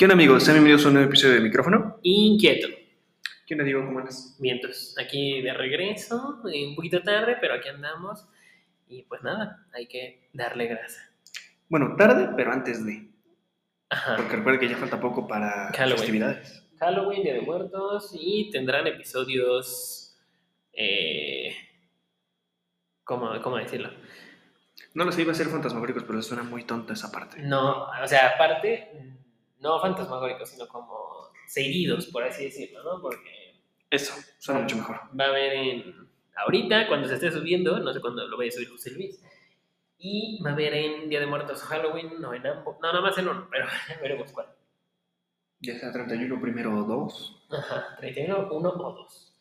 [0.00, 0.44] ¿Qué onda amigos?
[0.44, 1.98] Sean bienvenidos a un nuevo episodio de Micrófono.
[2.00, 2.68] Inquieto.
[3.46, 3.84] ¿Qué onda Diego?
[3.84, 4.34] ¿Cómo andas?
[4.38, 8.26] Mientras, aquí de regreso, eh, un poquito tarde, pero aquí andamos.
[8.88, 11.06] Y pues nada, hay que darle grasa.
[11.68, 13.10] Bueno, tarde, pero antes de.
[13.90, 14.16] Ajá.
[14.16, 15.98] Porque recuerda que ya falta poco para Halloween.
[15.98, 16.66] festividades.
[16.78, 20.18] Halloween, Día de Muertos y tendrán episodios.
[20.72, 21.54] Eh,
[23.04, 23.90] ¿cómo, ¿Cómo decirlo?
[24.94, 27.42] No lo sé, iba a ser fantasmagóricos, pero suena muy tonta esa parte.
[27.42, 29.19] No, o sea, aparte,
[29.60, 33.00] no fantasmagóricos, sino como seguidos, por así decirlo, ¿no?
[33.00, 33.54] Porque
[33.90, 34.96] Eso, suena mucho mejor.
[35.18, 36.08] va a haber en.
[36.36, 39.22] Ahorita, cuando se esté subiendo, no sé cuándo lo vaya a subir José Luis.
[39.98, 42.76] Y va a haber en Día de Muertos o Halloween, no en ambos.
[42.80, 43.66] No, nada más en uno, pero
[44.02, 44.46] veremos cuál.
[45.60, 47.46] Ya sea 31 primero o 2.
[47.50, 49.36] Ajá, 31, 1 o 2.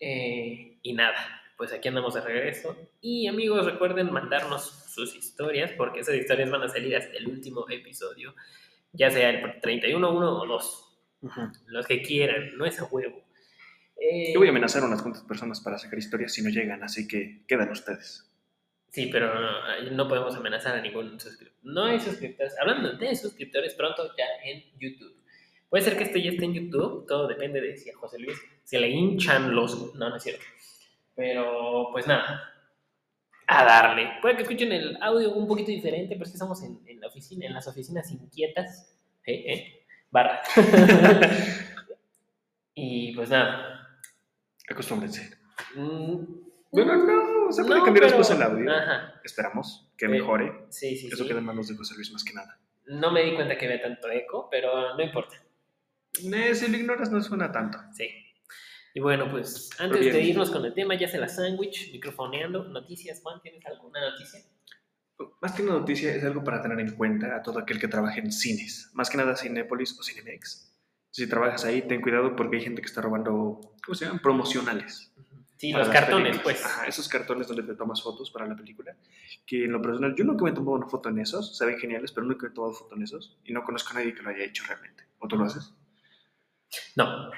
[0.00, 2.74] Eh, y nada, pues aquí andamos de regreso.
[3.02, 4.64] Y amigos, recuerden mandarnos
[4.94, 8.34] sus historias, porque esas historias van a salir hasta el último episodio.
[8.92, 10.84] Ya sea el 31, 1 o 2.
[11.66, 13.24] Los que quieran, no es a huevo.
[14.00, 16.82] Eh, Yo voy a amenazar a unas cuantas personas para sacar historias si no llegan,
[16.82, 18.24] así que quedan ustedes.
[18.90, 21.58] Sí, pero no, no podemos amenazar a ningún suscriptor.
[21.62, 22.54] No hay suscriptores.
[22.60, 25.14] Hablando de suscriptores, pronto ya en YouTube.
[25.68, 28.40] Puede ser que esto ya esté en YouTube, todo depende de si a José Luis
[28.64, 29.94] se le hinchan los...
[29.96, 30.42] No, no es cierto.
[31.14, 32.57] Pero, pues nada,
[33.50, 34.10] a darle.
[34.20, 37.08] Puede que escuchen el audio un poquito diferente, pero es que estamos en, en la
[37.08, 38.94] oficina, en las oficinas inquietas.
[39.26, 39.52] ¿Eh?
[39.52, 39.86] ¿Eh?
[40.10, 40.40] Barra.
[42.74, 43.88] y pues nada.
[44.68, 45.36] Acostúmbrense.
[45.74, 46.24] Mm,
[46.70, 48.70] Bueno, no, se puede no, cambiar pero- después el audio.
[48.72, 49.20] Ajá.
[49.24, 50.52] Esperamos que Eh, mejore.
[50.68, 51.28] Sí, sí, Eso sí.
[51.28, 52.58] queda en manos de José Luis más que nada.
[52.86, 55.36] No me di cuenta que había tanto eco, pero no importa.
[56.12, 56.28] Si
[56.70, 57.78] lo ignoras no suena tanto.
[57.92, 58.08] Sí.
[58.98, 60.12] Y bueno, pues antes bien.
[60.12, 63.20] de irnos con el tema, ya se la sándwich, microfoneando, noticias.
[63.22, 64.40] Juan, ¿tienes alguna noticia?
[65.40, 68.18] Más que una noticia, es algo para tener en cuenta a todo aquel que trabaje
[68.18, 68.90] en cines.
[68.94, 70.76] Más que nada Cinépolis o Cinemex.
[71.10, 74.20] Si trabajas ahí, ten cuidado porque hay gente que está robando, ¿cómo se llaman?
[74.20, 75.12] Promocionales.
[75.58, 76.60] Sí, los cartones, películas.
[76.60, 76.64] pues.
[76.64, 78.96] Ajá, esos cartones donde te tomas fotos para la película.
[79.46, 81.56] Que en lo personal, yo nunca me he tomado una foto en esos.
[81.56, 83.38] Se ven geniales, pero nunca he tomado foto en esos.
[83.44, 85.04] Y no conozco a nadie que lo haya hecho realmente.
[85.20, 85.72] ¿O tú lo haces?
[86.96, 87.30] No.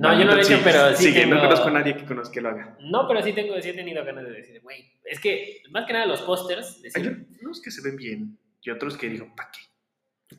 [0.00, 1.34] No, yo no lo he hecho, pero sí tengo...
[1.34, 2.78] no conozco a nadie que, conozca que lo haga.
[2.80, 5.92] No, pero sí tengo, sí he tenido ganas de decir, güey, es que más que
[5.92, 9.60] nada los pósters, Hay unos que se ven bien y otros que digo, ¿para qué?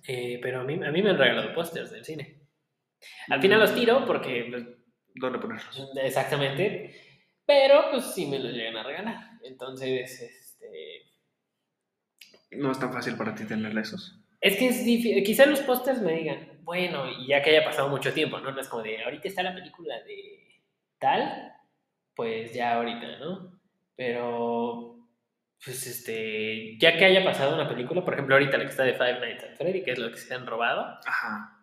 [0.07, 2.41] eh, pero a mí, a mí me han regalado pósters del cine.
[3.29, 4.63] Al final los tiro porque, pues,
[5.13, 5.89] ¿Dónde ponerlos?
[6.01, 6.95] exactamente,
[7.45, 9.17] pero pues sí me los llegan a regalar.
[9.43, 11.03] Entonces, este...
[12.51, 14.19] No es tan fácil para ti tener esos.
[14.39, 17.90] Es que es difícil, quizás los pósters me digan, bueno, y ya que haya pasado
[17.90, 18.52] mucho tiempo, ¿no?
[18.52, 20.62] No es como de, ahorita está la película de
[21.00, 21.52] tal,
[22.16, 23.59] pues ya ahorita, ¿no?
[23.98, 24.98] Pero,
[25.64, 28.94] pues este, ya que haya pasado una película, por ejemplo, ahorita la que está de
[28.94, 30.98] Five Nights at Freddy, que es lo que se han robado.
[31.06, 31.58] Ajá.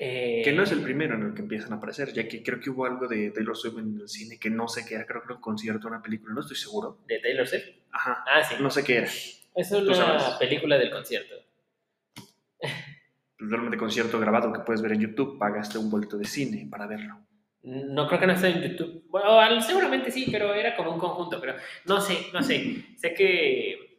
[0.00, 2.58] eh, Que no es el primero en el que empiezan a aparecer, ya que creo
[2.58, 5.20] que hubo algo de Taylor Swift en el cine que no sé qué era, creo
[5.22, 6.98] que era un concierto, una película, no estoy seguro.
[7.06, 7.68] De Taylor Swift.
[7.92, 8.56] Ajá, Ah, sí.
[8.60, 9.06] no sé qué era.
[9.54, 11.34] Es ¿Tú una película del concierto.
[13.48, 17.18] Realmente concierto grabado que puedes ver en YouTube, pagaste un boleto de cine para verlo.
[17.64, 19.04] No creo que no esté en YouTube.
[19.08, 21.54] Bueno, seguramente sí, pero era como un conjunto, pero
[21.84, 22.84] no sé, no sé.
[22.96, 23.90] Sé que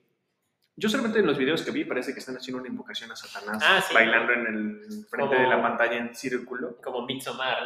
[0.75, 3.61] Yo solamente en los videos que vi parece que están haciendo una invocación a Satanás,
[3.63, 3.93] Ah, sí.
[3.93, 6.77] bailando en el frente Como- de la pantalla en círculo.
[6.83, 7.57] como Midsommar,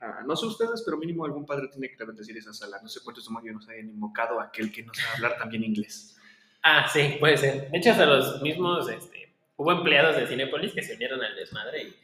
[0.00, 0.26] ¿no?
[0.26, 2.78] No sé ustedes, pero mínimo algún padre tiene que bendecir esa sala.
[2.82, 6.16] No sé cuántos demonios nos hayan invocado a aquel que no sabe hablar también inglés.
[6.62, 7.70] Ah, sí, puede ser.
[7.70, 9.27] De hecho, hasta los mismos, este,
[9.58, 11.96] hubo empleados de Cinépolis que se unieron al desmadre y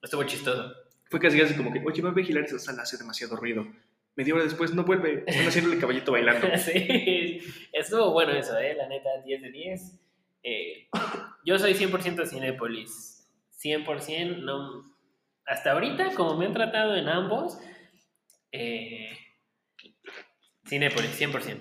[0.00, 0.72] estuvo chistoso.
[1.10, 3.66] Fue casi casi como que, oye, va a vigilar esa sala, hace demasiado ruido.
[4.14, 6.48] Media hora después no vuelve, están haciendo el caballito bailando.
[6.58, 7.40] sí,
[7.72, 8.74] estuvo bueno eso, ¿eh?
[8.74, 10.00] La neta, 10 de 10.
[10.44, 10.88] Eh,
[11.44, 13.28] yo soy 100% Cinépolis.
[13.62, 14.84] 100%, no...
[15.44, 17.58] Hasta ahorita, como me han tratado en ambos,
[18.52, 19.10] eh,
[20.66, 21.60] Cinépolis, 100%.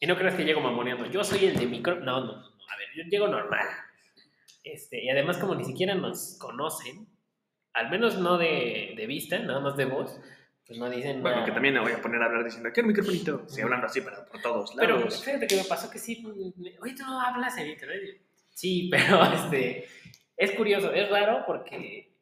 [0.00, 1.06] Y no creas que llego mamoneando.
[1.06, 2.00] Yo soy el de micro...
[2.00, 2.42] No, no, no.
[2.42, 3.66] A ver, yo llego normal.
[4.64, 7.06] Este, y además, como ni siquiera nos conocen,
[7.72, 10.18] al menos no de, de vista, nada más de voz,
[10.66, 11.46] pues no dicen Bueno, nada.
[11.46, 13.44] que también me voy a poner a hablar diciendo, ¿qué microfonito?
[13.48, 15.24] Sí, hablando así, pero por todos Pero lados.
[15.24, 16.24] fíjate que me pasó que sí.
[16.80, 18.20] Oye, tú no hablas en internet.
[18.50, 19.86] Sí, pero este.
[20.36, 22.12] Es curioso, es raro porque.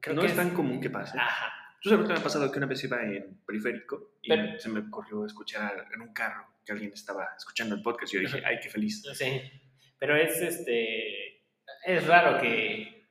[0.00, 1.18] Creo no que es tan común que pase.
[1.18, 1.52] Ajá.
[1.82, 4.68] Yo sabes que me ha pasado que una vez iba en periférico y Pero- se
[4.68, 8.42] me ocurrió escuchar en un carro que alguien estaba escuchando el podcast y yo dije,
[8.44, 9.02] ay, qué feliz.
[9.14, 9.50] Sé.
[9.98, 11.39] Pero es este.
[11.84, 13.08] Es raro que.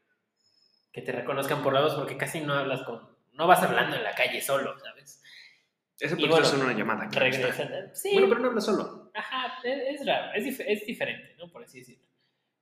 [0.91, 3.17] Que te reconozcan por la voz porque casi no hablas con.
[3.33, 5.21] No vas hablando en la calle solo, ¿sabes?
[5.99, 7.09] Ese Y puede bueno, ser una llamada.
[7.11, 7.93] Regresan.
[7.95, 8.11] Sí.
[8.13, 9.11] Bueno, pero no habla solo.
[9.13, 11.51] Ajá, es, es raro, es, dif- es diferente, ¿no?
[11.51, 12.05] Por así decirlo.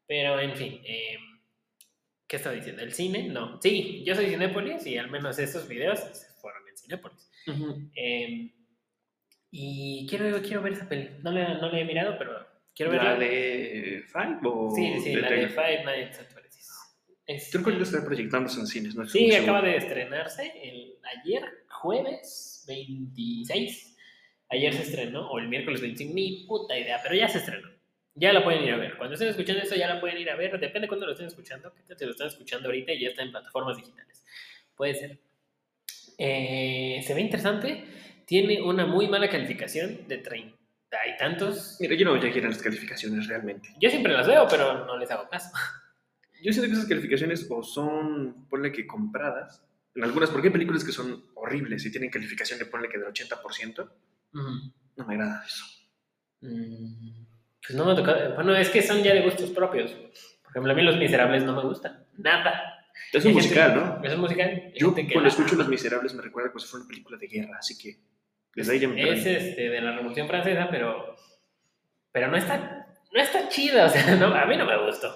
[0.08, 1.18] Pero, en fin, eh,
[2.28, 2.82] ¿Qué estaba diciendo?
[2.82, 3.24] ¿El cine?
[3.30, 3.62] No.
[3.62, 6.00] Sí, yo soy Cinépolis y al menos estos videos
[6.42, 7.32] fueron en Cinépolis.
[7.96, 8.52] Em,
[9.52, 11.10] y quiero, quiero ver esa peli.
[11.24, 12.47] No la, no la he mirado, pero
[12.78, 12.94] quiero.
[12.94, 15.50] ¿La de Five o Sí, sí, de la de?
[15.50, 16.70] Five Nights at Freddy's.
[17.26, 19.06] Es- Creo que ahorita está proyectándose en cines, ¿no?
[19.08, 19.72] Sí, acaba seguro.
[19.72, 20.94] de estrenarse el,
[21.24, 23.96] ayer, jueves 26.
[24.50, 27.68] Ayer se estrenó, o el miércoles 25, ni puta idea, pero ya se estrenó.
[28.16, 28.98] Ya la pueden ir a ver.
[28.98, 30.52] Cuando estén escuchando esto, ya la pueden ir a ver.
[30.54, 31.72] Depende de cuándo lo estén escuchando.
[31.74, 34.26] ¿Qué tal si lo están escuchando ahorita y ya está en plataformas digitales?
[34.76, 35.20] Puede ser.
[36.18, 37.84] Eh, se ve interesante.
[38.26, 40.56] Tiene una muy mala calificación de 30
[41.13, 41.78] y tantos.
[41.80, 43.69] Mira, yo no voy a quiero las calificaciones realmente.
[43.80, 45.50] Yo siempre las veo, pero no les hago caso.
[46.42, 49.63] Yo siento que esas calificaciones o son, ponle que compradas,
[49.95, 53.07] en algunas, porque hay películas que son horribles y tienen calificación de ponle que del
[53.07, 53.89] 80%,
[54.34, 54.74] Ujú.
[54.98, 55.66] no me agrada eso.
[56.42, 57.25] Mm,
[57.66, 58.36] Pues no me ha tocado.
[58.36, 59.92] Bueno, es que son ya de gustos propios.
[60.44, 62.06] Por ejemplo, a mí Los Miserables no me gustan.
[62.18, 62.86] Nada.
[63.12, 64.04] Es un Hay musical, gente- ¿no?
[64.04, 64.50] Es un musical.
[64.50, 65.56] Hay Yo cuando escucho.
[65.56, 67.98] Los Miserables me recuerda como si fuera una película de guerra, así que
[68.62, 68.68] Es
[69.24, 69.30] perdí.
[69.50, 71.15] este, de la Revolución Francesa, pero.
[72.12, 72.88] Pero no está.
[73.13, 73.86] No está chida.
[73.86, 75.07] O sea, no, a mí no me gustó.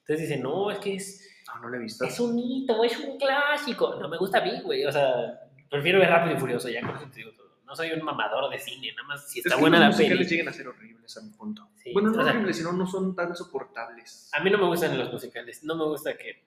[0.00, 1.26] Entonces dicen, no, es que es.
[1.46, 2.04] No, no la he visto.
[2.04, 3.96] Es un hito, es un clásico.
[4.00, 4.84] No me gusta a mí, güey.
[4.84, 7.50] O sea, prefiero ver Rápido y Furioso, ya con eso te digo todo.
[7.64, 9.90] No soy un mamador de cine, nada más si Es está que buena los la
[9.92, 10.30] musicales peli.
[10.30, 11.68] llegan a ser horribles a mi punto.
[11.76, 14.28] Sí, bueno, no sea- horribles, sino no son tan soportables.
[14.32, 15.62] A mí no me gustan los musicales.
[15.62, 16.44] No me gusta que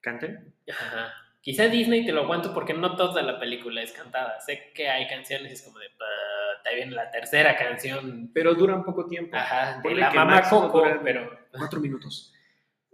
[0.00, 0.52] ¿Canten?
[0.68, 1.12] Ajá.
[1.44, 4.40] Quizá Disney te lo aguanto porque no toda la película es cantada.
[4.40, 5.88] Sé que hay canciones, es como de.
[6.64, 8.30] Ahí viene la tercera canción.
[8.32, 9.36] Pero duran poco tiempo.
[9.36, 12.32] Ajá, de la que mamá Coco, pero Cuatro minutos.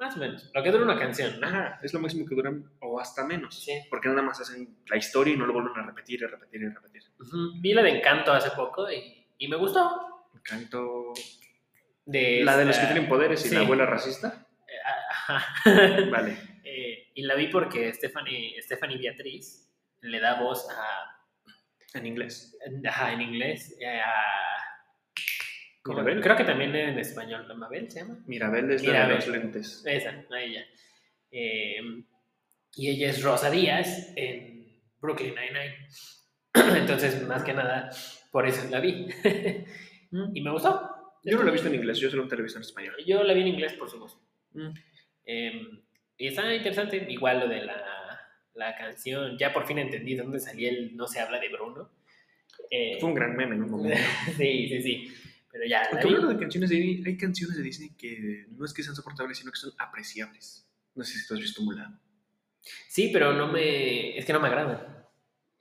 [0.00, 0.50] más o menos.
[0.52, 1.42] Lo que dura una canción.
[1.44, 3.62] Ajá, es lo máximo que duran o hasta menos.
[3.62, 3.80] Sí.
[3.88, 6.68] Porque nada más hacen la historia y no lo vuelven a repetir y repetir y
[6.68, 7.02] repetir.
[7.20, 7.52] Ujú.
[7.60, 10.26] Vi la de Encanto hace poco y, y me gustó.
[10.42, 11.12] Canto.
[12.04, 13.54] De La de los que tienen poderes y sí.
[13.54, 14.48] la abuela racista.
[14.66, 14.72] Eh,
[15.10, 15.44] Ajá.
[16.10, 16.36] Vale.
[17.20, 19.70] Y la vi porque Stephanie, Stephanie Beatriz
[20.00, 21.98] le da voz a.
[21.98, 22.56] En inglés.
[22.88, 23.76] Ajá, en inglés.
[23.78, 24.14] eh, a.
[25.82, 27.46] Creo que también en español.
[27.58, 28.24] ¿Mabel se llama?
[28.26, 29.84] Mirabel es la de los lentes.
[29.84, 30.64] Esa, a ella.
[31.30, 32.04] Eh,
[32.76, 35.88] y ella es Rosa Díaz en Brooklyn Nine-Nine.
[36.80, 37.90] Entonces, más que nada,
[38.32, 39.08] por eso la vi.
[40.32, 40.88] y me gustó.
[41.22, 42.94] Yo no la he visto en inglés, yo solo la he visto en español.
[43.06, 44.18] Yo la vi en inglés por su voz.
[44.52, 44.70] Mm.
[45.26, 45.82] Eh,
[46.26, 48.20] está interesante, igual lo de la,
[48.54, 49.36] la canción.
[49.38, 51.90] Ya por fin entendí dónde salía el No se habla de Bruno.
[52.70, 53.98] Eh, Fue un gran meme en un momento.
[54.36, 55.14] sí, sí, sí.
[55.50, 58.72] Pero ya Porque hablando de canciones de Disney, hay canciones de Disney que no es
[58.72, 60.68] que sean soportables, sino que son apreciables.
[60.94, 62.00] No sé si tú has visto Mulan.
[62.88, 64.16] Sí, pero no me.
[64.16, 65.08] Es que no me agrada.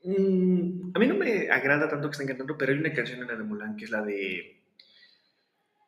[0.04, 3.28] Mm, a mí no me agrada tanto que estén cantando, pero hay una canción en
[3.28, 4.59] la de Mulan que es la de.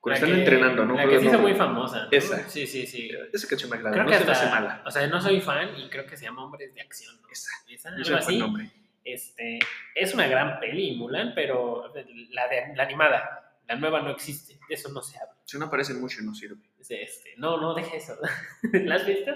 [0.01, 0.95] Cuando están que- entrenando, ¿no?
[0.95, 2.06] La que se hizo muy famosa.
[2.06, 2.07] ¿no?
[2.12, 2.50] Esa.
[2.50, 3.09] Sí, sí, sí.
[3.31, 4.83] Esa canción me agrada, Creo no que se me hasta, hace mala.
[4.86, 7.21] O sea, no soy fan y creo que se llama Hombres de Acción.
[7.21, 7.30] ¿no?
[7.30, 7.51] Esa.
[7.69, 8.38] Esa, algo el así.
[8.39, 8.71] nombre.
[9.03, 9.59] Este,
[9.95, 11.92] es una gran peli, Mulan, pero
[12.31, 14.59] la, de, la animada, la nueva no existe.
[14.68, 15.36] De eso no se habla.
[15.45, 16.57] Si no aparece mucho y no sirve.
[16.80, 18.15] Es Este, no, no, deja eso.
[18.74, 19.31] ¿La has visto?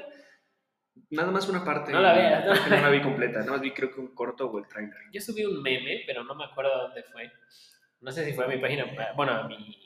[1.12, 1.92] Nada más una parte.
[1.92, 2.54] No la veas, ¿no?
[2.76, 3.40] no la vi completa.
[3.40, 4.98] Nada más vi creo que un corto o el trailer.
[5.12, 7.32] Yo subí un meme, pero no me acuerdo dónde fue.
[8.02, 8.86] No sé si fue a mi página,
[9.16, 9.85] bueno, a mi...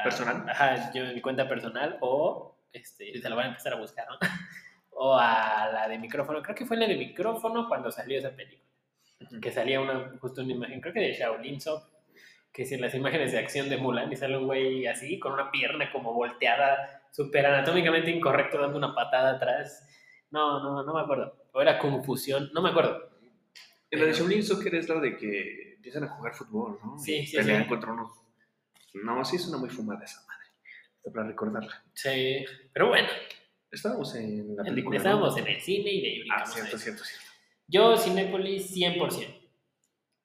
[0.00, 0.48] a- ¿Personal?
[0.48, 4.06] Ajá, yo en mi cuenta personal o, este, se la van a empezar a buscar,
[4.08, 4.18] ¿no?
[4.98, 6.40] O a la de micrófono.
[6.42, 8.64] Creo que fue la de micrófono cuando salió esa película.
[9.42, 11.82] que salía una, justo una imagen, creo que de Shaolin Sop,
[12.50, 15.32] que es en las imágenes de acción de Mulan, y sale un güey así, con
[15.32, 19.86] una pierna como volteada, súper anatómicamente incorrecto, dando una patada atrás.
[20.30, 21.44] No, no, no me acuerdo.
[21.52, 23.10] O era confusión, no me acuerdo.
[23.90, 26.98] En la de Shaolin Soccer es la de que empiezan a jugar fútbol, ¿no?
[26.98, 27.68] Sí, sí, Pelean sí.
[27.68, 28.10] contra unos.
[28.94, 30.46] No, sí es una muy fumada esa madre.
[30.96, 31.84] Hasta Para recordarla.
[31.94, 33.08] Sí, pero bueno,
[33.70, 34.94] Estábamos en la película.
[34.94, 34.96] ¿no?
[34.98, 37.26] estábamos en el cine y de ahí Ah, cierto, cierto, cierto.
[37.68, 39.42] Yo, Cinépolis, 100%.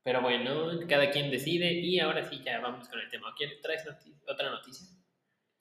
[0.04, 3.34] Pero bueno, cada quien decide y ahora sí ya vamos con el tema.
[3.38, 3.84] ¿Quieres traes
[4.28, 4.88] otra noticia?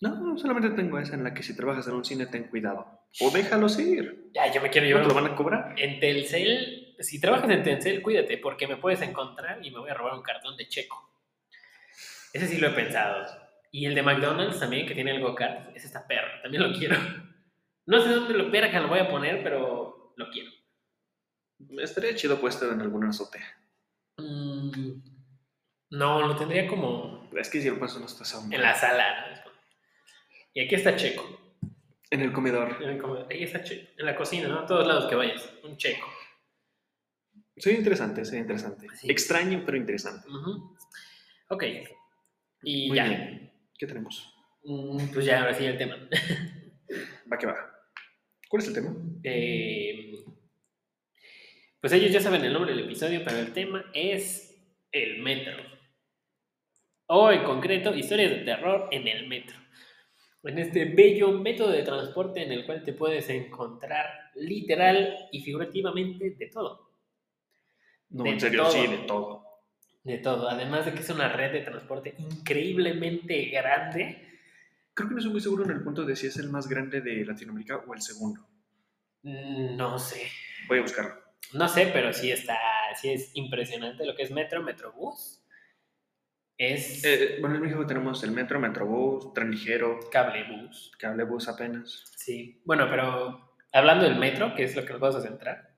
[0.01, 2.87] No, solamente tengo esa en la que si trabajas en un cine, ten cuidado.
[3.21, 4.31] O déjalos ir.
[4.35, 5.75] Ya, yo me quiero ¿No llevar te lo van a cobrar?
[5.77, 9.95] En Telcel, si trabajas en Telcel, cuídate, porque me puedes encontrar y me voy a
[9.95, 11.20] robar un cartón de Checo.
[12.33, 13.27] Ese sí lo he pensado.
[13.73, 16.97] Y el de McDonald's también, que tiene el go-kart, ese está perro, también lo quiero.
[17.87, 20.51] No sé dónde lo que lo voy a poner, pero lo quiero.
[21.79, 23.47] Estaría chido puesto en alguna azotea.
[24.17, 24.93] Mm,
[25.91, 28.53] no, lo tendría como Es que si lo paso no estás aún.
[28.53, 29.43] en la sala.
[29.45, 29.51] ¿no?
[30.55, 31.57] Y aquí está Checo.
[32.11, 32.77] En el comedor.
[32.83, 33.27] En el comedor.
[33.31, 33.89] Ahí está Checo.
[33.99, 34.61] En la cocina, ¿no?
[34.61, 35.49] A todos lados que vayas.
[35.63, 36.07] Un Checo.
[37.57, 38.87] Soy interesante, soy interesante.
[38.95, 39.11] Sí.
[39.11, 40.29] Extraño, pero interesante.
[40.29, 40.77] Ujú.
[41.51, 41.65] Ok.
[42.63, 43.05] Y Muy ya.
[43.05, 43.53] bien.
[43.79, 44.35] ¿Qué tenemos?
[44.65, 45.97] Mm, Pues ya, ahora sí el tema.
[47.33, 47.57] Va que va.
[48.49, 48.95] ¿Cuál es el tema?
[49.23, 50.13] Eh,
[51.81, 54.55] pues ellos ya saben el nombre del episodio, pero el tema es
[54.93, 55.57] el metro.
[57.07, 59.57] O en concreto, historias de terror en el metro.
[60.43, 66.31] En este bello método de transporte en el cual te puedes encontrar literal y figurativamente
[66.31, 66.91] de todo.
[68.11, 68.73] No, De en serio, todo.
[68.73, 69.45] sí, de todo.
[70.03, 70.49] De todo.
[70.49, 74.27] Además de que es una red de transporte increíblemente grande.
[74.95, 77.01] Creo que no estoy muy seguro en el punto de si es el más grande
[77.01, 78.47] de Latinoamérica o el segundo.
[79.23, 80.27] Mm, No sé.
[80.69, 81.15] Voy a buscarlo.
[81.55, 82.59] No sé, pero sí está,
[83.01, 85.43] sí es impresionante lo que es metro, metrobús.
[86.57, 90.93] Es Eh, bueno, en México tenemos el metro, metrobús, tren ligero, cablebús.
[90.99, 92.13] cablebús apenas.
[92.17, 92.61] Sí.
[92.65, 95.75] Bueno, pero hablando del metro, que es lo que nos vamos a centrar,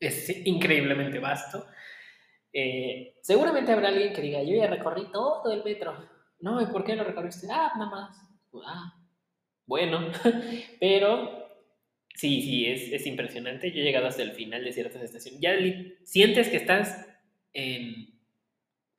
[0.00, 1.66] es increíblemente vasto.
[2.52, 5.94] Eh, seguramente habrá alguien que diga, yo ya recorrí todo el metro.
[6.40, 7.48] No, ¿y por qué lo recorriste?
[7.50, 8.16] Ah, nada más.
[8.66, 8.94] Ah,
[9.66, 10.10] bueno,
[10.80, 11.48] pero
[12.14, 13.70] sí, sí, es, es impresionante.
[13.72, 15.40] Yo he llegado hasta el final de ciertas estaciones.
[15.40, 15.52] Ya
[16.04, 17.06] sientes que estás
[17.52, 18.20] en,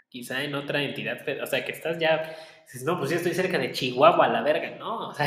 [0.10, 3.58] quizá en otra entidad, o sea, que estás ya, dices, no, pues ya estoy cerca
[3.58, 5.10] de Chihuahua, la verga, ¿no?
[5.10, 5.26] O sea,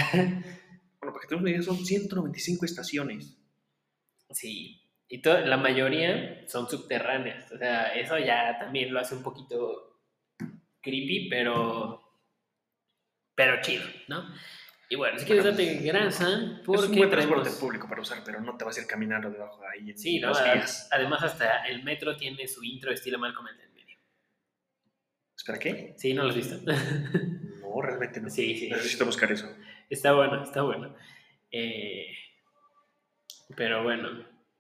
[1.01, 3.39] Bueno, para que tengas una idea, son 195 estaciones.
[4.31, 10.01] Sí, y la mayoría son subterráneas, o sea, eso ya también lo hace un poquito
[10.81, 12.01] creepy, pero
[13.35, 14.25] pero chido, ¿no?
[14.89, 16.29] Y bueno, si quieres darte grasa,
[16.61, 19.31] Es porque un buen transporte público para usar, pero no te vas a ir caminando
[19.31, 20.29] debajo de ahí en Sí, ¿no?
[20.29, 20.89] las Ad- vías.
[20.93, 23.97] Además hasta el metro tiene su intro estilo Malcolm el del medio.
[25.37, 25.95] ¿Espera qué?
[25.97, 26.57] Sí, ¿no lo has visto?
[27.75, 28.31] No, realmente no.
[28.31, 28.71] sí, sí.
[28.71, 29.49] Necesito buscar eso.
[29.91, 30.95] Está bueno, está bueno.
[31.51, 32.07] Eh,
[33.57, 34.11] pero bueno,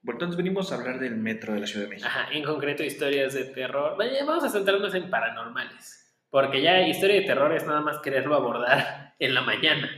[0.05, 2.07] Bueno, entonces venimos a hablar del metro de la Ciudad de México.
[2.09, 3.97] Ajá, en concreto historias de terror.
[4.27, 6.15] Vamos a centrarnos en paranormales.
[6.31, 9.89] Porque ya historia de terror es nada más quererlo abordar en la mañana.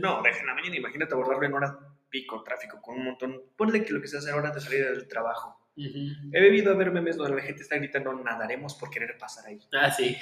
[0.00, 3.40] No, deja en la mañana, imagínate abordarlo en hora pico, tráfico, con un montón.
[3.56, 5.56] Ponle que lo que se hace ahora de salida del trabajo.
[5.76, 9.58] He bebido a ver memes donde la gente está gritando nadaremos por querer pasar ahí.
[9.72, 10.16] Ah, sí.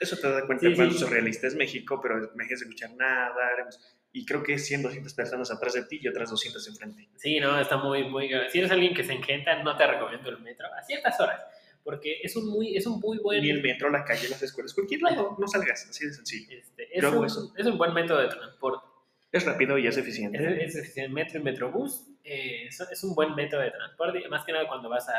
[0.00, 1.00] Eso te da cuenta Sí, cuánto sí.
[1.00, 3.95] surrealista es México, pero me dejes escuchar nadaremos.
[4.16, 7.06] Y creo que 100, 200 personas atrás de ti y otras 200 enfrente.
[7.16, 8.30] Sí, no, está muy, muy...
[8.50, 11.42] Si eres alguien que se engenta, no te recomiendo el metro a ciertas horas.
[11.84, 13.42] Porque es un muy, es un muy buen...
[13.42, 16.56] Ni el metro, la calle, las escuelas, cualquier lado, no salgas, así de sencillo.
[16.56, 17.52] este, es, un, eso.
[17.58, 18.86] es un buen método de transporte.
[19.32, 20.64] Es rápido y es eficiente.
[20.64, 22.06] Es, es, es metro y metrobús.
[22.24, 24.26] eh, es, es un buen método de transporte.
[24.30, 25.12] Más que nada cuando vas a...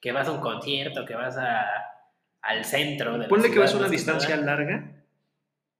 [0.00, 1.66] Que vas a un concierto, que vas a,
[2.42, 4.92] al centro de la Ponle que ciudad, vas a una que distancia nada, larga,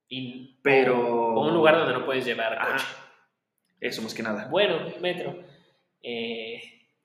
[0.09, 1.35] y- pero...
[1.35, 2.73] O un lugar donde no puedes llevar Ajá.
[2.73, 2.87] coche.
[3.81, 4.49] Eso más que nada.
[4.49, 5.43] Bueno, metro.
[6.03, 6.63] Eh,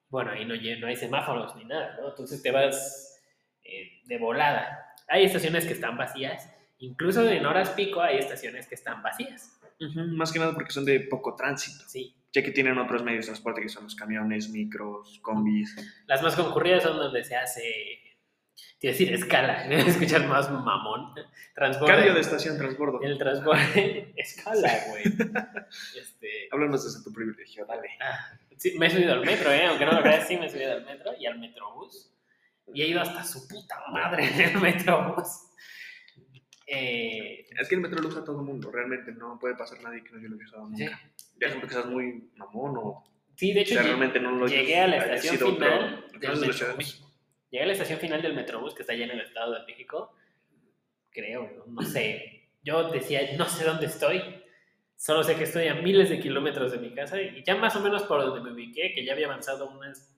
[0.10, 2.10] bueno, ahí no, no hay semáforos ni nada, ¿no?
[2.10, 3.22] Entonces te vas
[3.64, 4.94] eh, de volada.
[5.08, 6.50] Hay estaciones que están vacías.
[6.80, 9.58] Incluso en horas pico hay estaciones que están vacías.
[9.96, 11.84] Más que nada porque son de poco tránsito.
[11.88, 12.16] Sí.
[12.34, 15.76] Ya que tienen otros medios de transporte que son los camiones, micros, combis.
[16.08, 18.11] Las más concurridas son donde se hace,
[18.84, 21.14] a decir escala, escuchar más mamón.
[21.56, 23.00] Cambio de estación, transbordo.
[23.02, 25.04] El transporte, escala, güey.
[26.00, 27.90] Este, Háblanos desde tu privilegio, dale.
[28.02, 29.66] ah, sí, me he subido al metro, ¿eh?
[29.68, 32.12] Aunque no lo creas, sí me he subido al metro y al metrobús.
[32.74, 35.48] Y he ido hasta su puta madre en el metrobús.
[36.68, 40.04] Eh, Es que el metro lo usa todo el mundo, realmente no puede pasar nadie
[40.04, 40.84] que no lo haya usado sí.
[40.86, 41.02] nunca.
[41.40, 43.04] Ya es porque seas muy mamón o
[43.36, 46.40] Sí, de o hecho, sea, lle- realmente no lo llegué a la estación final del
[46.40, 47.08] Metrobús.
[47.52, 50.16] Llegué a la estación final del Metrobús, que está allá en el Estado de México.
[51.12, 52.50] Creo, no, sé.
[52.64, 54.22] Yo decía, no sé dónde estoy.
[54.96, 57.82] Solo sé que estoy a miles de kilómetros de mi casa y ya más o
[57.82, 60.16] menos por donde me ubiqué, que ya había avanzado unas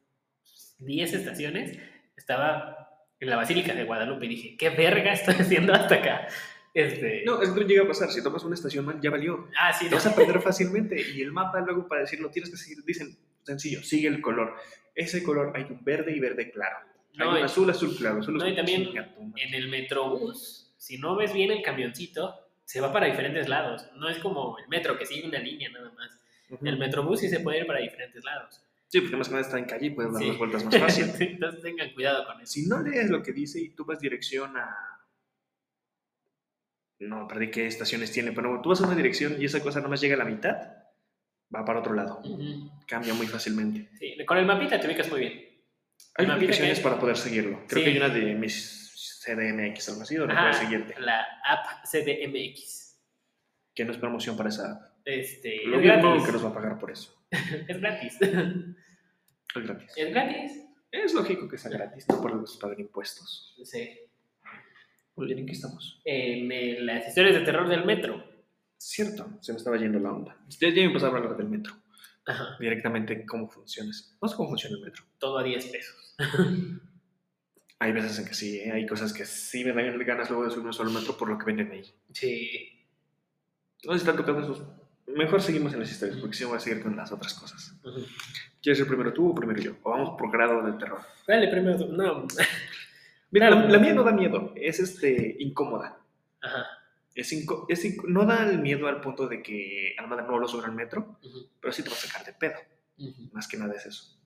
[0.80, 1.80] 10 estaciones,
[2.18, 6.28] estaba en la Basílica de Guadalupe y dije, ¿qué verga estoy haciendo hasta acá?
[6.74, 8.12] Este, No, es que no llega a pasar.
[8.12, 9.48] Si tomas una estación mal, ya valió.
[9.60, 9.98] ah, sí, Te no.
[9.98, 11.00] vas a perder fácilmente.
[11.02, 12.84] Y el mapa, luego para decirlo, tienes que seguir.
[12.84, 14.56] Dicen, sencillo, sigue el color.
[14.96, 16.78] Ese color hay un verde y verde claro.
[17.14, 18.20] Hay No, un y- azul, azul claro.
[18.20, 18.90] Azul, No, azul, y también
[19.36, 23.86] en el Metrobús, si no ves bien el camioncito, se va para diferentes lados.
[23.96, 26.10] No es como el metro que sigue una línea nada más.
[26.50, 26.66] Ujú.
[26.66, 28.62] El Metrobús sí se puede ir para diferentes lados.
[28.88, 30.28] Sí, porque más que nada está en calle y puedes dar Sí.
[30.30, 31.12] las vueltas más fácil.
[31.20, 32.52] Entonces tengan cuidado con eso.
[32.52, 34.76] si no lees lo que dice y tú vas dirección a.
[37.00, 40.00] No, perdí qué estaciones tiene, pero tú vas a una dirección y esa cosa nomás
[40.00, 40.56] llega a la mitad,
[41.54, 42.22] va para otro lado.
[42.88, 43.90] Cambia muy fácilmente.
[44.00, 45.43] Sí, con el mapita te ubicas muy bien.
[46.16, 47.64] Hay aplicaciones que- para poder seguirlo.
[47.68, 47.84] Creo Sí.
[47.86, 51.00] que hay una de mis CDMX, algo así, donde Ajá, puedes seguirte.
[51.00, 53.00] la app CDMX.
[53.74, 54.82] Que no es promoción para esa app.
[55.06, 57.14] Este, Lo es mismo que nos va a pagar por eso.
[57.68, 58.18] Es gratis.
[59.56, 59.92] Es gratis.
[59.98, 60.66] es gratis.
[60.92, 63.56] Es lógico que sea gratis, no por algo se pagan impuestos.
[63.64, 64.00] Sí.
[65.16, 66.02] Muy bien, ¿en qué estamos?
[66.06, 68.24] En eh, las historias de terror del metro.
[68.78, 70.38] Cierto, se me estaba yendo la onda.
[70.60, 71.74] Ya, ya me a hablar del metro.
[72.26, 72.58] Ajá.
[72.60, 73.92] Directamente cómo funciona.
[74.22, 75.04] No sé cómo funciona el metro.
[75.18, 76.16] Todo a 10 pesos.
[77.80, 78.72] Hay veces en que sí, ¿eh?
[78.72, 81.38] hay cosas que sí me dan ganas luego de subirme solo al metro por lo
[81.38, 81.84] que venden ahí.
[82.14, 82.70] Sí.
[83.84, 84.64] No sé si están tocando esos.
[85.08, 87.76] Mejor seguimos en las historias, porque si no voy a seguir con las otras cosas.
[88.62, 89.76] ¿Quieres ser primero tú o primero yo?
[89.84, 91.02] O vamos por grado del terror.
[91.28, 91.78] Dale, primero.
[91.78, 91.92] tú.
[91.92, 92.26] No.
[93.32, 95.98] Mira, la, la mía no da miedo, es este, incómoda.
[96.42, 96.66] Ajá.
[97.16, 100.26] Es inco- es inco- no da el miedo al punto de que a la madre
[100.26, 101.48] no lo suban al metro, Ujú.
[101.62, 102.56] pero sí te va a sacar de pedo.
[102.98, 103.30] Ujú.
[103.34, 104.20] Más que nada es eso.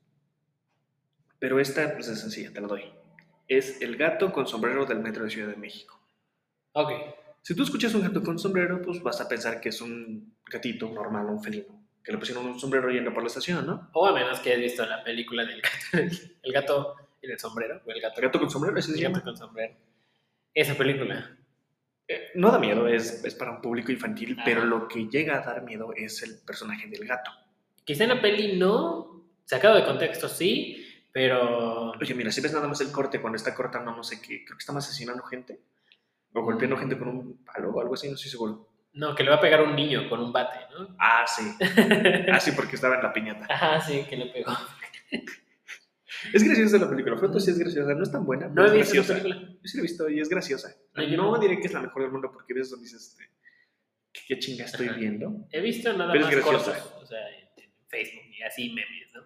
[1.39, 2.83] Pero esta pues, es sencilla, te la doy.
[3.47, 5.99] Es el gato con sombrero del metro de Ciudad de México.
[6.73, 6.91] Ok.
[7.41, 10.89] Si tú escuchas un gato con sombrero, pues vas a pensar que es un gatito
[10.89, 13.89] normal, un felino, que le pusieron un sombrero yendo por la estación, ¿no?
[13.93, 15.75] O a menos que hayas visto la película del gato,
[16.43, 19.11] el gato en el sombrero, o el gato, El gato con sombrero, ese se el
[19.13, 19.75] gato con sombrero.
[20.53, 21.36] Esa película.
[22.07, 24.43] Eh, no da miedo, es, es para un público infantil, Ajá.
[24.45, 27.31] pero lo que llega a dar miedo es el personaje del gato.
[27.83, 32.67] Quizá en la peli no, sacado de contexto sí, pero Oye, mira, si ves nada
[32.67, 35.59] más el corte cuando está cortando, no sé qué, creo que está asesinando gente.
[36.33, 38.67] O golpeando gente con un palo o algo así, no estoy seguro.
[38.93, 40.95] no, que le va a pegar un niño con un bate, ¿no?
[40.99, 41.43] Ah, sí.
[42.31, 43.45] Ah, sí, porque estaba en la piñata.
[43.49, 44.51] Ajá, sí, que le pegó.
[46.33, 48.79] Es graciosa la película, Foto sí es graciosa, no es tan buena, No pero he
[48.81, 49.23] es visto la graciosa.
[49.23, 49.59] película.
[49.61, 50.75] Yo sí la he visto y es graciosa.
[50.95, 51.39] No, No, yo no.
[51.39, 53.29] diré que es la mejor del mundo porque ves donde dices, este,
[54.27, 54.97] ¿qué, chinga estoy Ajá.
[54.97, 55.47] viendo?
[55.51, 56.79] He visto nada Pero es más graciosa.
[56.79, 59.21] cortos, o sea, en Facebook y así memes, ¿no?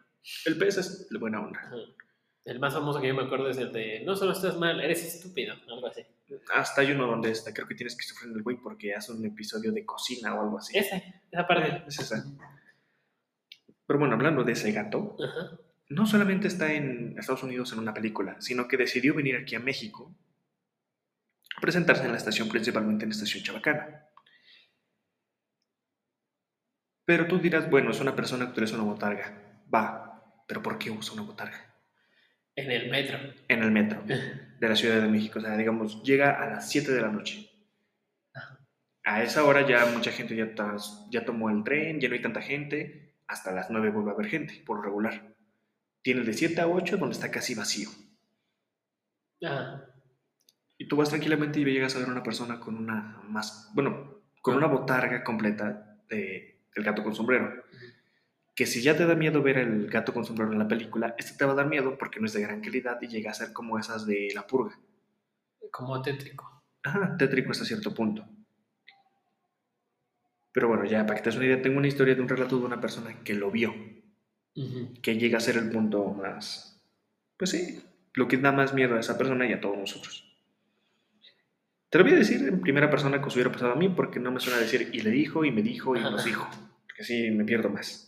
[0.46, 1.60] El pez es de buena onda.
[1.60, 1.76] Ajá.
[2.44, 5.04] El más famoso que yo me acuerdo es el de no solo estás mal, eres
[5.04, 6.02] estúpido, algo así.
[6.54, 9.24] Hasta hay uno donde está, creo que tienes que sufrir el güey porque hace un
[9.26, 10.76] episodio de cocina o algo así.
[10.78, 10.98] Esa,
[11.32, 11.84] esa parte.
[11.88, 12.24] Es esa.
[13.86, 15.58] Pero bueno, hablando de ese gato, Ajá.
[15.92, 19.60] No solamente está en Estados Unidos en una película, sino que decidió venir aquí a
[19.60, 20.16] México
[21.58, 24.08] a presentarse en la estación, principalmente en la estación Chabacana.
[27.06, 29.64] Pero tú dirás, bueno, es una persona que utiliza una botarga.
[29.74, 31.76] Va, pero ¿por qué usa una botarga?
[32.56, 33.18] En el metro.
[33.48, 34.02] En el metro
[34.60, 35.40] de la Ciudad de México.
[35.40, 37.50] O sea, digamos, llega a las 7 de la noche.
[39.04, 40.54] A esa hora ya mucha gente ya,
[41.10, 43.16] ya tomó el tren, ya no hay tanta gente.
[43.28, 45.32] Hasta las 9 vuelve a haber gente, por lo regular.
[46.02, 47.90] Tiene el de 7 a 8 donde está casi vacío.
[49.44, 49.86] Ajá.
[50.78, 54.56] Y tú vas tranquilamente y llegas a ver una persona con una más, bueno, con
[54.56, 57.64] una botarga completa de, del gato con sombrero.
[58.56, 61.38] Que si ya te da miedo ver el gato con sombrero en la película, este
[61.38, 63.54] te va a dar miedo porque no es de gran calidad y llega a ser
[63.54, 64.78] como esas de la purga.
[65.72, 66.64] Como tétrico.
[66.84, 68.28] Ajá, tétrico hasta cierto punto.
[70.52, 72.60] Pero bueno, ya para que te des una idea, tengo una historia de un relato
[72.60, 73.74] de una persona que lo vio,
[75.02, 76.82] Que llega a ser el punto más,
[77.38, 77.82] pues sí,
[78.14, 80.28] lo que da más miedo a esa persona y a todos nosotros.
[81.90, 84.20] Te lo voy a decir en primera persona que os hubiera pasado a mí, porque
[84.20, 86.10] no me suena decir y le dijo, y me dijo, y Ajá.
[86.10, 86.48] nos dijo,
[86.88, 88.08] porque así me pierdo más.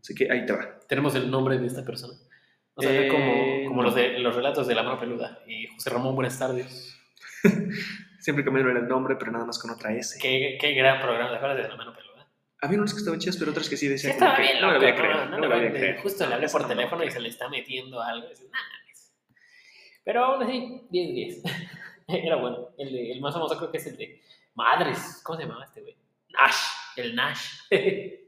[0.00, 0.78] Así que ahí te va.
[0.88, 2.14] Tenemos el nombre de esta persona.
[2.74, 3.88] O sea, Eh, como, como no.
[3.88, 5.40] los, de, los relatos de la mano peluda.
[5.46, 6.96] Y José Ramón, buenas tardes.
[8.20, 10.18] Siempre cambiaron el nombre, pero nada más con otra S.
[10.20, 12.09] Qué, qué gran programa, ¿te acuerdas de la mano peluda?
[12.62, 14.60] Había unos que estaban chidas, pero otras que sí Sí, decían como estaba que bien
[14.60, 15.00] no loco, le voy a ¿no?
[15.02, 16.00] creer, No no le voy a creer.
[16.02, 18.28] Justo le hablé por no lo teléfono y se le está metiendo algo.
[20.04, 21.42] Pero aún así, 10-10.
[22.08, 22.68] Era bueno.
[22.78, 24.20] El, de- el más famoso creo que es el de
[24.54, 25.20] Madres.
[25.24, 25.96] ¿Cómo se llamaba este güey?
[26.30, 26.56] Nash.
[26.96, 27.48] El Nash.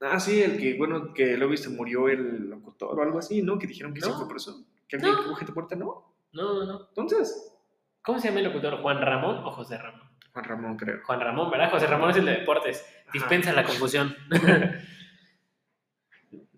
[0.00, 3.58] Ah, sí, el que, bueno, que luego se murió el locutor o algo así, ¿no?
[3.58, 4.18] Que dijeron que sí No.
[4.18, 4.62] fue por eso.
[4.86, 5.22] Que alguien No.
[5.24, 6.14] tuvo gente muerta, ¿no?
[6.32, 6.86] no, no, no.
[6.88, 7.50] Entonces,
[8.02, 8.82] ¿Cómo se llama el locutor?
[8.82, 10.03] ¿Juan Ramón o José Ramón?
[10.34, 11.00] Juan Ramón, creo.
[11.04, 11.70] Juan Ramón, ¿verdad?
[11.70, 12.84] José Ramón es el de deportes.
[13.12, 14.16] Dispensa la confusión.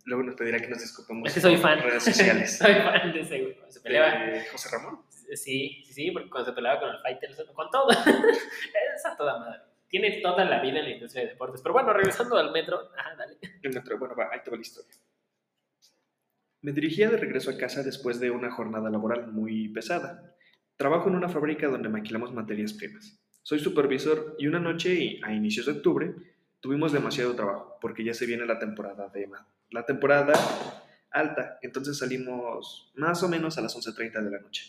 [0.07, 1.79] Luego nos pedirá que nos disculpemos Es que soy fan.
[1.79, 2.57] en redes sociales.
[2.57, 3.57] soy fan de ese güey.
[3.69, 4.25] Se peleaba.
[4.25, 5.01] ¿De José Ramón?
[5.11, 7.91] Sí, sí, sí, porque cuando se peleaba con el fighter, con todo.
[8.97, 9.61] es a toda madre.
[9.89, 11.61] Tiene toda la vida en la industria de deportes.
[11.61, 12.91] Pero bueno, regresando al metro.
[12.97, 13.37] Ajá, dale.
[13.63, 14.95] El metro, bueno, va, ahí te va la historia.
[16.63, 20.35] Me dirigía de regreso a casa después de una jornada laboral muy pesada.
[20.77, 23.21] Trabajo en una fábrica donde maquilamos materias primas.
[23.47, 26.13] Soy supervisor y una noche, a inicios de octubre,
[26.59, 29.29] tuvimos demasiado trabajo porque ya se viene la temporada de
[29.71, 30.33] la temporada
[31.13, 34.65] alta, entonces salimos más o menos a las 11:30 de la noche.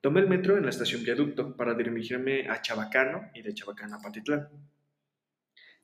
[0.00, 4.00] Tomé el metro en la estación Viaducto para dirigirme a Chabacano y de Chabacano a
[4.00, 4.48] Patitlán.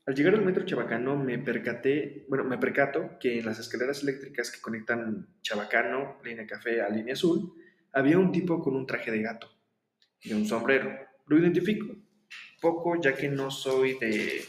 [0.07, 4.51] Al llegar al metro Chabacano me percaté, bueno, me percato que en las escaleras eléctricas
[4.51, 7.53] que conectan Chabacano, línea café a línea azul,
[7.93, 9.51] había un tipo con un traje de gato
[10.23, 11.13] y un sombrero.
[11.27, 11.97] Lo identifico
[12.65, 14.43] poco ya que no soy de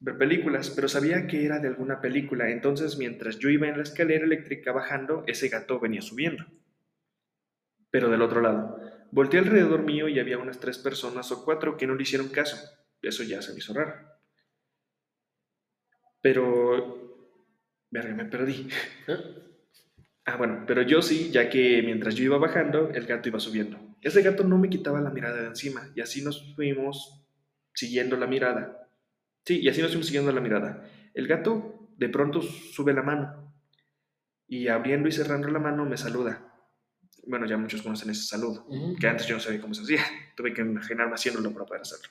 [0.00, 3.84] ver películas, pero sabía que era de alguna película, entonces mientras yo iba en la
[3.84, 6.44] escalera eléctrica bajando, ese gato venía subiendo.
[7.92, 8.76] Pero del otro lado,
[9.12, 12.56] volteé alrededor mío y había unas tres personas o cuatro que no le hicieron caso.
[13.00, 13.94] eso ya se me hizo raro.
[16.20, 17.38] Pero...
[17.88, 18.68] Verga, me perdí.
[19.06, 19.16] ¿Eh?
[20.24, 23.91] Ah, bueno, pero yo sí, ya que mientras yo iba bajando, el gato iba subiendo.
[24.02, 27.24] Ese gato no me quitaba la mirada de encima y así nos fuimos
[27.72, 28.88] siguiendo la mirada.
[29.44, 30.84] Sí, y así nos fuimos siguiendo la mirada.
[31.14, 33.54] El gato de pronto sube la mano
[34.48, 36.48] y abriendo y cerrando la mano me saluda.
[37.24, 38.66] Bueno, ya muchos conocen ese saludo,
[38.98, 40.02] que antes yo no sabía cómo se hacía.
[40.36, 42.08] Tuve que imaginarme haciéndolo para poder hacerlo.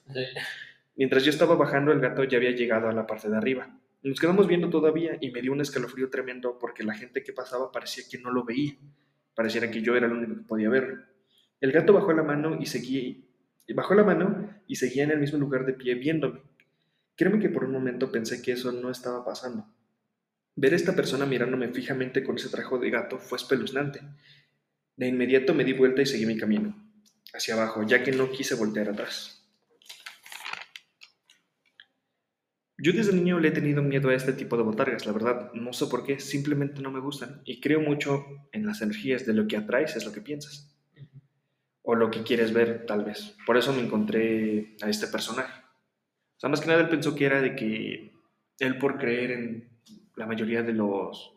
[0.96, 3.78] Mientras yo estaba bajando, el gato ya había llegado a la parte de arriba.
[4.04, 7.72] Nos quedamos viendo todavía y me dio un escalofrío tremendo porque la gente que pasaba
[7.72, 8.74] parecía que no lo veía.
[9.36, 11.04] Pareciera que yo era el único que podía verlo.
[11.62, 13.15] El gato bajó la mano y seguía,
[13.76, 16.41] bajó la mano y seguía en el mismo lugar de pie viéndome.
[17.15, 19.67] Créeme que por un momento pensé que eso no estaba pasando.
[20.56, 24.02] Ver a esta persona mirándome fijamente con ese traje de gato fue espeluznante.
[24.97, 26.76] De inmediato me di vuelta y seguí mi camino,
[27.32, 29.38] hacia abajo, ya que no quise voltear atrás.
[32.80, 35.74] Yo desde niño le he tenido miedo a este tipo de botargas, la verdad, no
[35.74, 39.47] sé por qué, simplemente no me gustan y creo mucho en las energías de lo
[39.47, 40.71] que atraes es lo que piensas
[41.92, 43.36] o lo que quieres ver tal vez.
[43.46, 45.62] Por eso me encontré a este personaje.
[46.38, 48.14] O sea, más que nada él pensó que era de que
[48.60, 49.70] él por creer en
[50.16, 51.34] la mayoría de los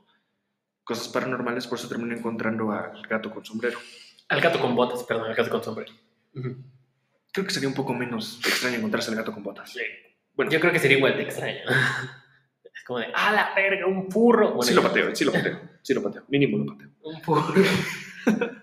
[0.85, 3.81] cosas paranormales, por eso terminó encontrando al gato con sombrero.
[4.29, 5.93] Al gato con botas, perdón, al gato con sombrero.
[7.33, 9.73] Creo que sería un poco menos extraño encontrarse al gato con botas.
[9.73, 9.81] Sí.
[10.35, 11.62] Bueno, Yo creo que sería igual de extraño.
[12.62, 14.49] Es como de, ¡ah, la verga, un furro!
[14.49, 16.90] Bueno, sí lo pateo, sí lo pateo, sí lo pateo, mínimo lo pateo.
[17.03, 17.55] Un furro.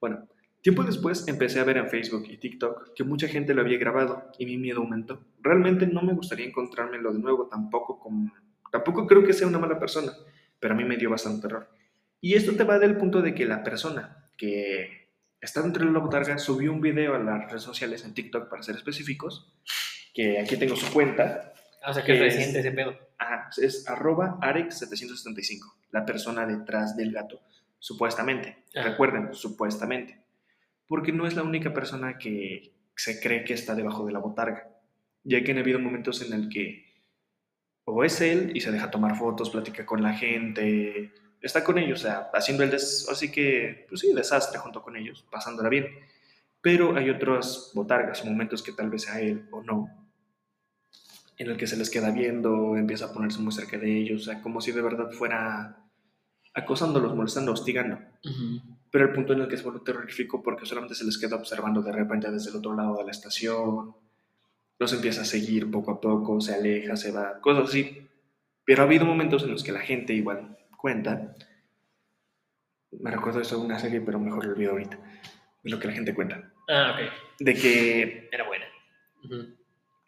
[0.00, 0.28] Bueno,
[0.62, 4.30] tiempo después empecé a ver en Facebook y TikTok que mucha gente lo había grabado
[4.38, 5.24] y mi miedo aumentó.
[5.40, 8.32] Realmente no me gustaría encontrármelo de nuevo, tampoco, como,
[8.72, 10.12] tampoco creo que sea una mala persona,
[10.60, 11.68] pero a mí me dio bastante terror.
[12.20, 15.08] Y esto te va del punto de que la persona que
[15.40, 18.62] está dentro de la botarga subió un video a las redes sociales, en TikTok para
[18.62, 19.52] ser específicos,
[20.12, 21.52] que aquí tengo su cuenta,
[21.86, 22.98] O sea, que es Es- reciente ese pedo.
[23.18, 27.40] Ajá, es arroba arex775, la persona detrás del gato,
[27.78, 28.64] supuestamente.
[28.74, 28.90] Ajá.
[28.90, 30.18] Recuerden, supuestamente.
[30.88, 34.68] Porque no es la única persona que se cree que está debajo de la botarga,
[35.22, 36.88] ya que han habido momentos en el que
[37.84, 42.00] o es él y se deja tomar fotos, platica con la gente, está con ellos,
[42.00, 45.86] o sea, haciendo el así que, pues sí, desastre junto con ellos, pasándola bien.
[46.60, 49.88] Pero hay otras botargas momentos que tal vez sea él o no,
[51.38, 54.24] en el que se les queda viendo, empieza a ponerse muy cerca de ellos, o
[54.24, 55.87] sea, como si de verdad fuera
[56.54, 57.98] acosándolos, molestando, hostigando.
[58.90, 61.82] Pero el punto en el que se vuelve terrorífico porque solamente se les queda observando
[61.82, 63.94] de repente desde el otro lado de la estación,
[64.78, 68.06] los empieza a seguir poco a poco, se aleja, se va, cosas así.
[68.64, 71.34] Pero ha habido momentos en los que la gente igual cuenta,
[72.92, 74.96] me recuerdo eso de una serie, pero mejor lo olvido ahorita,
[75.62, 77.12] de lo que la gente cuenta, Ah, ok.
[77.40, 78.64] de que Era buena.
[79.24, 79.54] Ujú.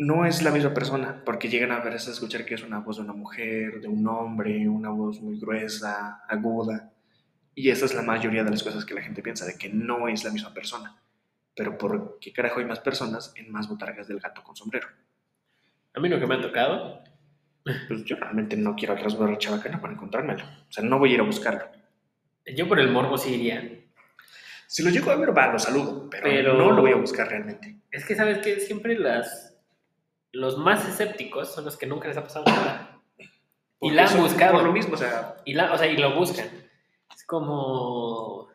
[0.00, 2.96] No es la misma persona, porque llegan a veces a escuchar que es una voz
[2.96, 6.90] de una mujer, de un hombre, una voz muy gruesa, aguda.
[7.54, 10.08] Y esa es la mayoría de las cosas que la gente piensa, de que no
[10.08, 10.96] es la misma persona.
[11.54, 14.88] Pero ¿por qué carajo hay más personas en más botargas del gato con sombrero?
[15.92, 17.02] A mí lo que me ha tocado.
[17.62, 20.44] Pues yo realmente no quiero atrás ver a para encontrármelo.
[20.44, 21.66] O sea, no voy a ir a buscarlo.
[22.56, 23.70] Yo por el morbo sí iría.
[24.66, 27.28] Si lo llego a ver, va, lo saludo, pero, Pero- no lo voy a buscar
[27.28, 27.76] realmente.
[27.90, 29.49] Es que sabes que siempre las
[30.32, 33.00] los más escépticos son los que nunca les ha pasado nada.
[33.18, 34.52] Y Por la han buscado.
[34.54, 36.48] Por lo mismo, o sea, Y la, o sea, y lo buscan.
[37.14, 38.48] Es como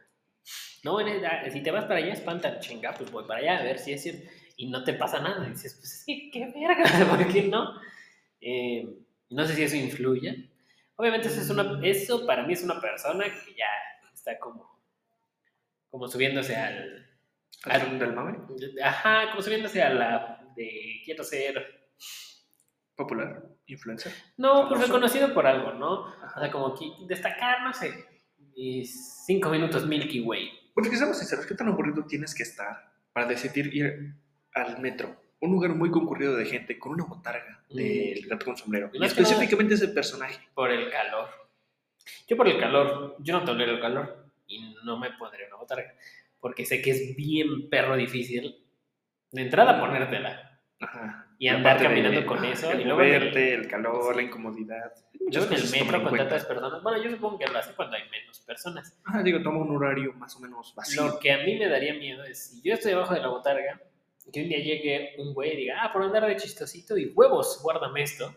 [0.84, 3.80] no, el- si te vas para allá, espanta, chinga, pues voy para allá a ver
[3.80, 4.30] si es cierto.
[4.58, 5.46] Y no te pasa nada.
[5.48, 7.72] Y dices, pues es que qué verga, ¿por qué no?
[8.40, 8.88] Eh,
[9.30, 10.50] no sé si eso influye.
[10.96, 13.66] Obviamente eso es una, eso para mí es una persona que ya
[14.14, 14.80] está como,
[15.90, 17.06] como subiéndose al,
[17.64, 18.38] al del mame,
[18.82, 21.88] Ajá, como subiéndose a la de quiero ser.
[22.96, 24.14] popular, influencer.
[24.38, 25.92] No, pues reconocido por algo, ¿no?
[26.02, 26.40] O Ajá.
[26.40, 27.94] sea, como que destacar, no sé.
[29.26, 30.72] Cinco minutos Milky Way.
[30.74, 34.14] Porque que seamos sinceros, ¿qué tan aburrido tienes que estar para decidir ir
[34.54, 35.22] al metro?
[35.42, 38.90] Un lugar muy concurrido de gente con una botarga del gato con sombrero.
[38.94, 40.40] Y específicamente ese personaje.
[40.54, 41.30] Por el calor.
[42.28, 45.94] Yo por el calor, yo no tolero el calor y no me pondré una botarga.
[46.40, 48.64] Porque sé que es bien perro difícil
[49.32, 50.45] de entrada ponértela.
[50.80, 51.28] Ajá.
[51.40, 54.16] Y andar caminando con eso, El y luego en el- moverte, el calor, Sí.
[54.18, 54.94] la incomodidad.
[55.30, 56.84] Yo en el metro con tantas personas.
[56.84, 59.00] Bueno, yo supongo que lo hace cuando hay menos personas.
[59.06, 61.08] Ajá, digo, toma un horario más o menos vacío.
[61.08, 63.82] Lo que a mí me daría miedo es si yo estoy debajo de la botarga,
[64.32, 67.60] que un día llegue un güey y diga, ah, por andar de chistosito y huevos,
[67.64, 68.36] guárdame esto.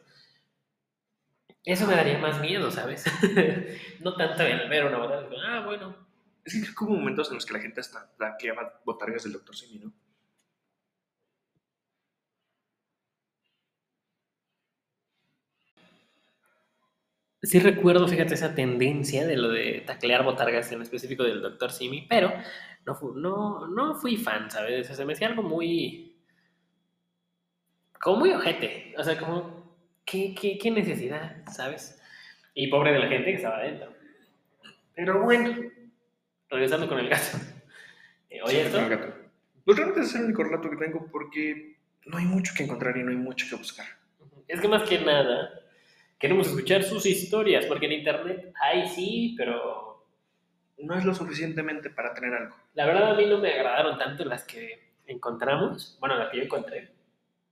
[1.65, 3.05] Eso me daría más miedo, ¿sabes?
[4.01, 5.97] no tanto el ver una botarga, ah, bueno.
[6.45, 9.33] Es que hubo momentos en los que la gente hasta la que llama botargas del
[9.35, 9.55] Dr.
[9.55, 9.93] Simi, ¿no?
[17.43, 21.71] Sí recuerdo, fíjate, esa tendencia de lo de taclear botargas en específico del Dr.
[21.71, 22.33] Simi, pero
[22.87, 24.91] no, fu- no, no fui fan, ¿sabes?
[24.91, 26.17] O sea, me hacía algo muy...
[28.01, 28.95] como muy ojete.
[28.99, 32.01] O sea, como, ¿qué, qué, qué necesidad, ¿sabes?
[32.55, 33.93] Y pobre de la gente que estaba adentro.
[34.95, 35.55] Pero bueno,
[36.51, 37.39] regresando con el gato.
[38.31, 38.77] Eh, Oye, Sí, esto...
[38.77, 39.15] con el gato.
[39.65, 43.03] Pues realmente es el único relato que tengo porque no hay mucho que encontrar y
[43.03, 43.87] no hay mucho que buscar.
[44.47, 45.49] Es que más que nada,
[46.19, 50.07] queremos escuchar sus historias, porque en internet hay sí, pero
[50.79, 52.57] No es lo suficientemente para tener algo.
[52.75, 55.97] la verdad a mí no me agradaron tanto las que encontramos.
[56.01, 56.91] Bueno, las que yo encontré,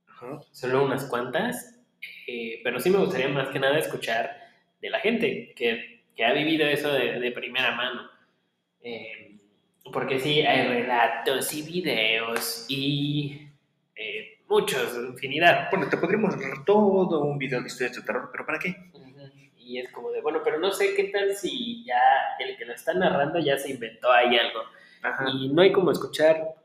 [0.07, 0.39] Ajá.
[0.51, 1.79] solo unas cuantas,
[2.27, 4.35] eh, pero sí me gustaría más que nada escuchar
[4.81, 8.09] de la gente que, que ha vivido eso de, de primera mano.
[8.81, 9.37] Eh,
[9.91, 13.47] porque sí, hay relatos y videos y
[13.95, 15.69] eh, muchos, infinidad.
[15.71, 18.75] Bueno, te podríamos todo un video de historias de terror, pero ¿para qué?
[19.57, 21.99] Y es como de, bueno, pero no sé qué tal si ya
[22.39, 24.61] el que lo está narrando ya se inventó ahí algo.
[25.03, 25.25] Ajá.
[25.33, 26.55] Y no hay como escuchar,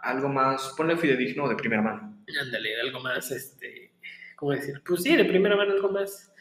[0.00, 2.14] Algo más, ponle fidedigno de primera mano.
[2.42, 3.92] ándale, algo más, este,
[4.36, 4.82] ¿cómo decir?
[4.86, 6.32] Pues sí, de primera mano algo más,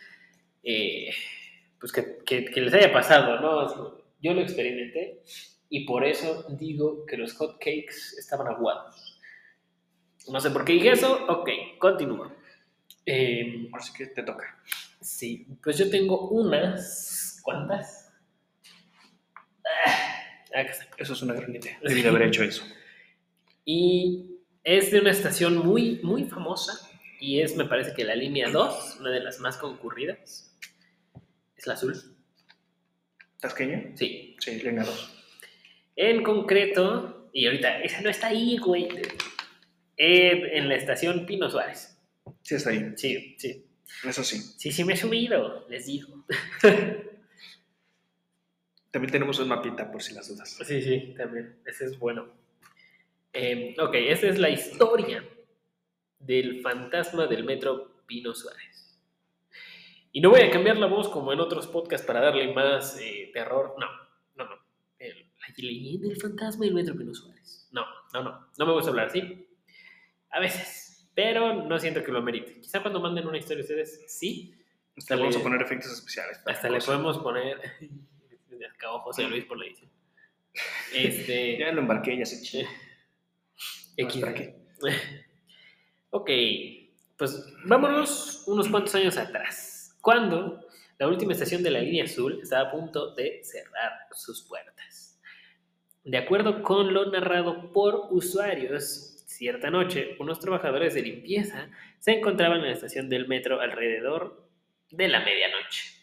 [0.63, 1.09] eh,
[1.79, 3.97] pues que, que- que les haya pasado, ¿no?
[4.21, 5.21] Yo lo experimenté
[5.69, 9.12] y por eso digo que los hot cakes estaban aguados.
[10.27, 12.31] No sé por qué dije eso, ok, continúo.
[13.05, 14.57] Eh, Así que te toca.
[15.01, 17.39] Sí, pues yo tengo unas.
[17.43, 18.11] ¿Cuántas?
[19.85, 20.87] Ah, acá está.
[20.97, 21.77] Eso es una gran idea.
[21.83, 22.63] Debí de haber hecho eso.
[23.65, 26.89] Y es de una estación muy, muy famosa.
[27.19, 30.57] Y es, me parece que la línea 2, una de las más concurridas.
[31.55, 31.95] Es la azul.
[33.39, 33.91] ¿Tasqueño?
[33.95, 34.35] Sí.
[34.39, 35.23] Sí, línea 2.
[35.95, 38.89] En concreto, y ahorita, esa no está ahí, güey.
[39.97, 41.97] Eh, en la estación Pino Suárez.
[42.41, 42.93] Sí, está ahí.
[42.95, 43.65] Sí, sí.
[44.03, 44.37] Eso sí.
[44.57, 46.25] Sí, sí me he subido, les digo.
[48.91, 50.57] También tenemos un mapita por si las dudas.
[50.65, 51.57] Sí, sí, también.
[51.65, 52.27] Ese es bueno.
[53.33, 55.27] Eh, ok, esta es la historia
[56.19, 58.99] del fantasma del metro Pino Suárez.
[60.11, 63.31] Y no voy a cambiar la voz como en otros podcasts para darle más eh,
[63.33, 63.73] terror.
[63.79, 63.87] No,
[64.35, 64.61] no, no.
[64.99, 67.67] El- la leyenda del fantasma del metro Pino Suárez.
[67.71, 68.47] No, no, no.
[68.57, 69.47] No me gusta hablar así.
[70.33, 71.07] A veces.
[71.15, 72.59] Pero no siento que lo amerite.
[72.59, 74.53] Quizá cuando manden una historia ustedes, sí.
[74.97, 76.39] Hasta vamos le- a poner efectos especiales.
[76.45, 77.57] Hasta le podemos poner.
[78.75, 79.89] Acá, José Luis por la edición.
[80.93, 81.57] Este.
[81.59, 82.67] Ya lo embarqué, ya se eché.
[83.97, 84.21] X.
[84.21, 84.55] ¿Para qué?
[86.09, 86.29] Ok,
[87.17, 90.59] pues vámonos unos cuantos años atrás, cuando
[90.99, 95.19] la última estación de la línea azul estaba a punto de cerrar sus puertas.
[96.03, 101.69] De acuerdo con lo narrado por usuarios, cierta noche unos trabajadores de limpieza
[101.99, 104.47] se encontraban en la estación del metro alrededor
[104.91, 105.93] de la medianoche,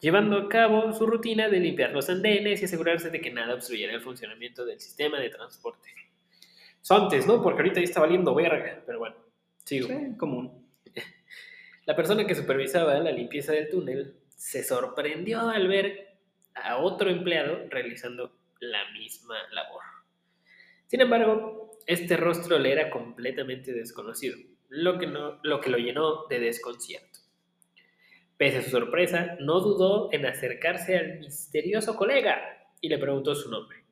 [0.00, 3.94] llevando a cabo su rutina de limpiar los andenes y asegurarse de que nada obstruyera
[3.94, 5.88] el funcionamiento del sistema de transporte.
[6.82, 7.42] Eso antes, ¿no?
[7.42, 9.16] Porque ahorita ya está valiendo verga, pero bueno,
[9.64, 9.88] sigo.
[9.88, 10.66] Sí, común.
[11.84, 16.18] La persona que supervisaba la limpieza del túnel se sorprendió al ver
[16.54, 19.82] a otro empleado realizando la misma labor.
[20.86, 21.55] Sin embargo,
[21.86, 24.36] este rostro le era completamente desconocido,
[24.68, 27.20] lo que, lo, llenó de desconcierto.
[28.36, 33.50] Pese a su sorpresa, no dudó en acercarse al misterioso colega y le preguntó su
[33.50, 33.84] nombre.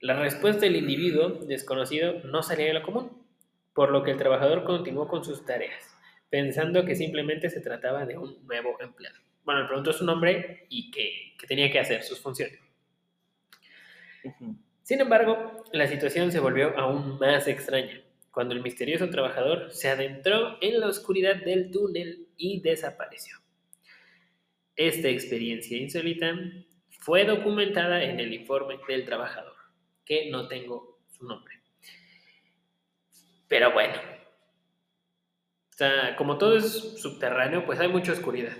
[0.00, 3.22] La respuesta del individuo desconocido no salía de lo común,
[3.72, 5.96] por lo que el trabajador continuó con sus tareas
[6.30, 9.16] pensando que simplemente se trataba de un nuevo empleado.
[9.44, 12.58] Bueno, le preguntó su nombre y qué, tenía que hacer, sus funciones.
[14.86, 20.58] Sin embargo, la situación se volvió aún más extraña, cuando el misterioso trabajador se adentró
[20.60, 23.36] en la oscuridad del túnel y desapareció.
[24.76, 26.38] Esta experiencia insólita
[27.00, 29.56] fue documentada en el informe del trabajador,
[30.04, 31.56] que no tengo su nombre.
[33.48, 33.96] Pero bueno,
[35.74, 38.56] o sea, como todo es subterráneo, pues hay mucha oscuridad.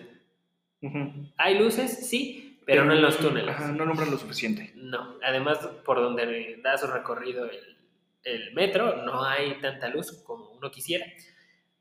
[1.37, 3.55] Hay luces, sí, pero no en los túneles.
[3.55, 4.73] Ajá, no nombran lo suficiente.
[4.75, 7.79] No, además por donde da su recorrido el,
[8.25, 11.07] el metro no hay tanta luz como uno quisiera.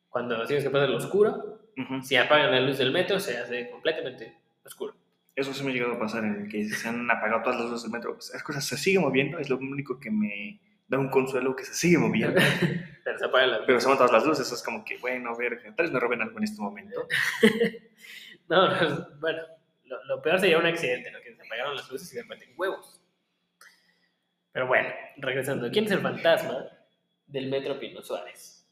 [0.10, 2.02] Cuando tienes que pasar lo oscuro, Ujú.
[2.04, 4.96] si apagan la luz del metro se hace completamente oscuro.
[5.36, 7.70] Eso sí me ha llegado a pasar en el que se han apagado todas las
[7.70, 8.14] luces del metro.
[8.14, 11.66] Pues, Las cosas se siguen moviendo, es lo único que me da un consuelo que
[11.66, 12.40] se sigue moviendo.
[13.04, 15.38] Pero se apagan las Pero se van todas las luces, es como que, bueno, a
[15.38, 17.08] ver, tal vez me roben algo en este momento.
[18.48, 19.42] No, no, bueno,
[19.86, 21.20] lo, lo peor sería un accidente, ¿no?
[21.22, 23.02] Que se apagaron las luces y de repente huevos.
[24.52, 25.70] Pero bueno, regresando.
[25.70, 26.70] ¿Quién es el fantasma
[27.28, 28.66] del Metro Pino Suárez?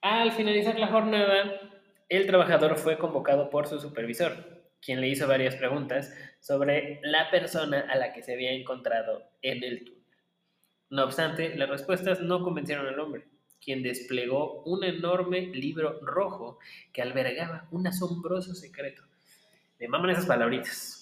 [0.00, 1.60] Al finalizar la jornada,
[2.08, 7.86] el trabajador fue convocado por su supervisor, quien le hizo varias preguntas sobre la persona
[7.88, 10.04] a la que se había encontrado en el túnel.
[10.90, 13.26] No obstante, las respuestas no convencieron al hombre,
[13.62, 16.58] quien desplegó un enorme libro rojo
[16.92, 19.02] que albergaba un asombroso secreto.
[19.78, 20.98] Me maman esas palabritas.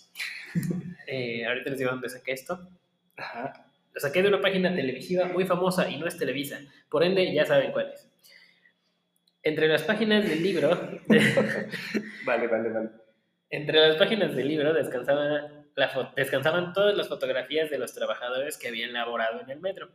[1.12, 2.68] Eh, ahorita les digo dónde saqué esto.
[3.16, 3.66] Ajá.
[3.92, 6.60] Lo saqué de una página televisiva muy famosa y no es Televisa.
[6.88, 8.08] Por ende, ya saben cuál es.
[9.42, 10.70] Entre las páginas del libro,
[12.24, 12.90] Vale, vale, vale.
[13.50, 18.56] entre las páginas del libro descansaban, la fo- descansaban todas las fotografías de los trabajadores
[18.56, 19.88] que habían laborado en el metro.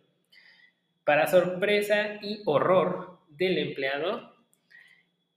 [1.05, 4.35] Para sorpresa y horror del empleado,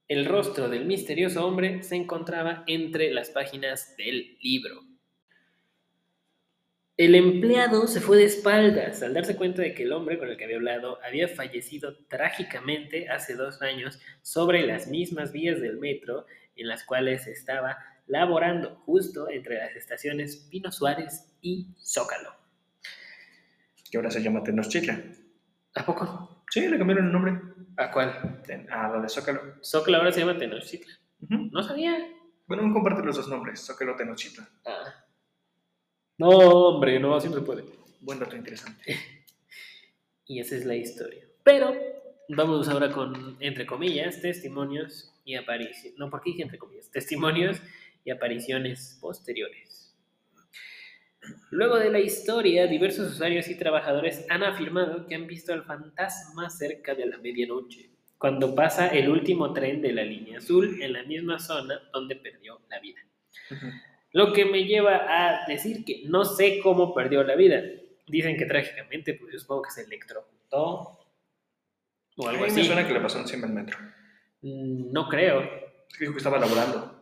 [0.09, 4.83] el rostro del misterioso hombre se encontraba entre las páginas del libro.
[6.97, 10.39] El empleado se fue de espaldas al darse cuenta de que el hombre con el
[10.39, 16.25] que había hablado había fallecido trágicamente hace dos años sobre las mismas vías del metro
[16.57, 17.77] en las cuales estaba
[18.07, 22.35] laborando justo entre las estaciones Pino Suárez y Zócalo.
[23.91, 25.18] Que ahora se llama Tenochtitlan.
[25.79, 26.43] ¿A poco?
[26.51, 27.41] Sí, le cambiaron el nombre.
[27.77, 28.43] ¿A cuál?
[28.71, 29.41] A la de Zócalo.
[29.63, 30.99] Zócalo ahora se llama Tenochtitlan.
[31.29, 31.97] No sabía.
[32.47, 34.49] Bueno, comparte los dos nombres, Zócalo Tenochtitlan.
[34.67, 35.05] Ah.
[36.19, 37.65] No, hombre, no, así no se puede.
[38.01, 38.97] Buen dato interesante.
[40.31, 41.25] Y esa es la historia.
[41.43, 41.75] Pero
[42.29, 45.99] vamos ahora con, entre comillas, testimonios y apariciones.
[45.99, 46.91] No, ¿por qué dije entre comillas?
[46.91, 47.63] Testimonios
[48.05, 49.88] y apariciones posteriores.
[51.51, 56.51] Luego de la historia, diversos usuarios y trabajadores han afirmado que han visto al fantasma
[56.51, 61.03] cerca de la medianoche, cuando pasa el último tren de la línea azul en la
[61.05, 63.01] misma zona donde perdió la vida.
[64.13, 67.63] Lo que me lleva a decir que no sé cómo perdió la vida.
[68.07, 70.99] Dicen que trágicamente, pues yo supongo que se electrocutó
[72.17, 72.65] o A algo me así.
[72.65, 73.79] suena que le pasó encima del metro.
[74.43, 75.43] Mm, No creo.
[76.01, 76.98] Dijo que estaba laborando.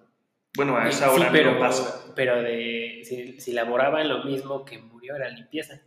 [0.56, 2.12] Bueno, a Sí, esa hora pero, no pasa.
[2.16, 5.80] pero de, si, si laboraba en lo mismo que murió, era limpieza.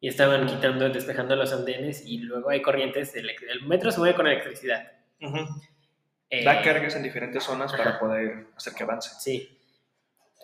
[0.00, 3.14] Y estaban quitando, despejando los andenes y luego hay corrientes.
[3.16, 4.92] elec- El metro se mueve con electricidad.
[6.30, 9.10] Eh, Da cargas en diferentes zonas para poder hacer que avance.
[9.18, 9.58] Sí.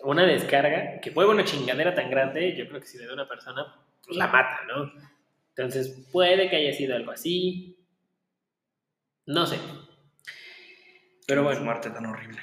[0.03, 3.29] Una descarga que mueve una chingadera tan grande, yo creo que si le da una
[3.29, 4.91] persona, pues la mata, ¿no?
[5.49, 7.77] Entonces puede que haya sido algo así.
[9.25, 9.57] No sé.
[11.27, 11.61] Pero bueno.
[11.61, 12.39] muerte tan horrible.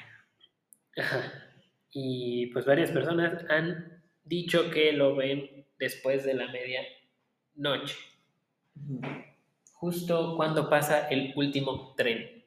[1.91, 7.97] Y pues varias personas han dicho que lo ven después de la medianoche,
[9.73, 12.43] justo cuando pasa el último tren.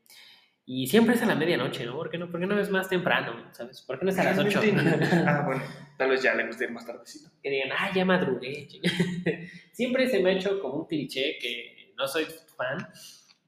[0.68, 1.96] Y siempre es a la medianoche, ¿no?
[1.96, 3.50] ¿Por qué no, ¿Por qué no es más temprano?
[3.52, 3.84] ¿Sabes?
[3.84, 4.62] ¿Por qué no es a las 8?
[4.62, 5.62] Realmente, Ah, bueno,
[5.96, 7.30] tal vez ya le guste ir más tardecito.
[7.44, 8.68] que digan, ah, ya madrugué.
[9.74, 12.26] Siempre se me ha hecho como un cliché que no soy
[12.58, 12.88] fan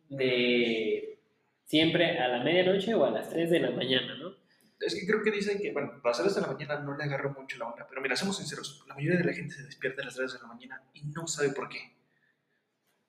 [0.09, 1.19] de
[1.65, 4.35] siempre a la medianoche o a las 3 de la mañana, ¿no?
[4.79, 7.03] Es que creo que dicen que, bueno, para las 3 de la mañana no le
[7.03, 7.87] agarro mucho la onda.
[7.89, 10.39] Pero mira, seamos sinceros, la mayoría de la gente se despierta a las 3 de
[10.39, 11.95] la mañana y no sabe por qué.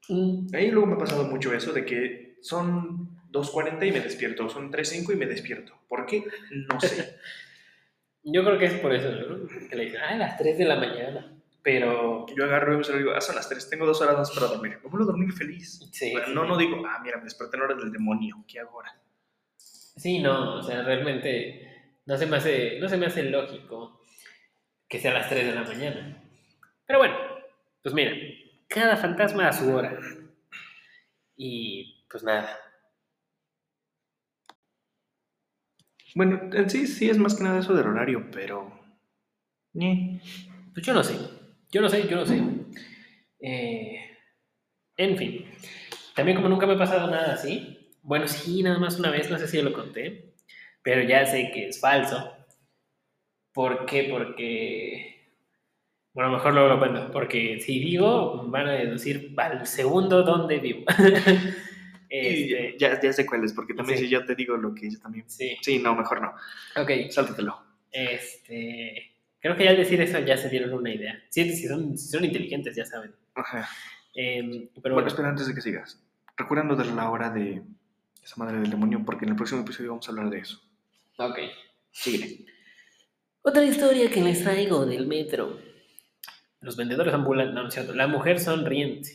[0.08, 4.00] Mm, A mí luego me ha pasado mucho eso de que son 2.40 y me
[4.00, 5.74] despierto, son 3.05 y me despierto.
[5.88, 6.24] ¿Por qué?
[6.50, 7.16] No sé.
[8.22, 9.46] Yo creo que es por eso, ¿no?
[9.68, 11.34] Que le dicen, ah, a las 3 de la mañana.
[11.62, 14.46] Pero, Yo agarro y lo digo, ah, son las 3, tengo dos horas más para
[14.46, 14.78] dormir.
[14.82, 15.80] Me vuelvo a dormir feliz.
[15.92, 18.60] sí, Bueno, sí, no, no digo, ah, mira, me desperté en horas del demonio, ¿qué
[18.60, 18.98] hago ahora?
[19.98, 24.00] Sí, no, o sea, realmente no se me hace, no se me hace lógico
[24.88, 26.22] que sea a las 3 de la mañana.
[26.86, 27.16] Pero bueno,
[27.82, 28.12] pues mira,
[28.68, 29.98] cada fantasma a su hora.
[31.36, 32.58] Y pues nada.
[36.14, 38.72] Bueno, en sí, sí es más que nada eso del horario, pero...
[39.74, 40.20] Ni.
[40.72, 41.16] Pues yo no sé.
[41.70, 42.42] Yo no sé, yo no sé.
[43.40, 44.16] Eh,
[44.96, 45.44] en fin.
[46.14, 47.77] También como nunca me ha pasado nada así.
[48.08, 50.32] Bueno, sí, nada más una vez, no sé si yo lo conté.
[50.82, 52.32] Pero ya sé que es falso.
[53.52, 54.08] ¿Por qué?
[54.10, 55.34] Porque...
[56.14, 57.10] Bueno, mejor luego lo cuento.
[57.12, 60.84] Porque si digo, van a deducir al segundo dónde vivo.
[62.10, 64.06] Este, ya, ya sé cuál es, porque también Sí.
[64.06, 65.28] si yo te digo lo que yo también...
[65.28, 65.58] sí.
[65.60, 66.32] Sí, no, mejor no.
[66.82, 67.10] Ok.
[67.10, 67.62] Sáltatelo.
[67.90, 69.12] Este...
[69.38, 71.22] Creo que ya al decir eso ya se dieron una idea.
[71.28, 73.14] Si, si son, si son inteligentes, ya saben.
[73.34, 73.68] Ajá.
[74.14, 76.02] Em, pero Bueno, bueno, espera, antes de que sigas.
[76.38, 77.62] De la hora de
[78.28, 80.60] esa madre del demonio, porque en el próximo episodio vamos a hablar de eso.
[81.16, 81.38] ok.
[81.90, 82.44] Síguele.
[83.40, 85.58] Otra historia que les traigo del metro.
[86.60, 87.94] Los vendedores ambulantes, no, no es cierto.
[87.94, 89.10] La mujer sonriente.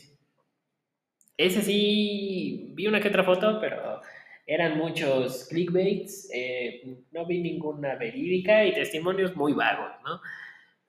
[1.36, 4.00] Ese sí, vi una que otra foto, pero
[4.46, 6.30] eran muchos clickbaits.
[6.34, 10.20] eh, no vi ninguna verídica y testimonios muy vagos, ¿no?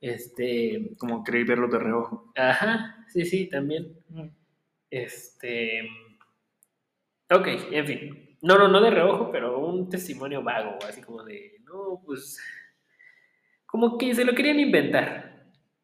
[0.01, 2.31] Este, Como creí verlo de reojo.
[2.35, 3.95] ajá, sí, sí, también.
[4.89, 5.87] Este.
[7.31, 8.37] Ok, en fin.
[8.41, 12.39] no, no, no de reojo, pero un testimonio vago, así como de, no, pues,
[13.65, 15.35] como que se lo querían inventar.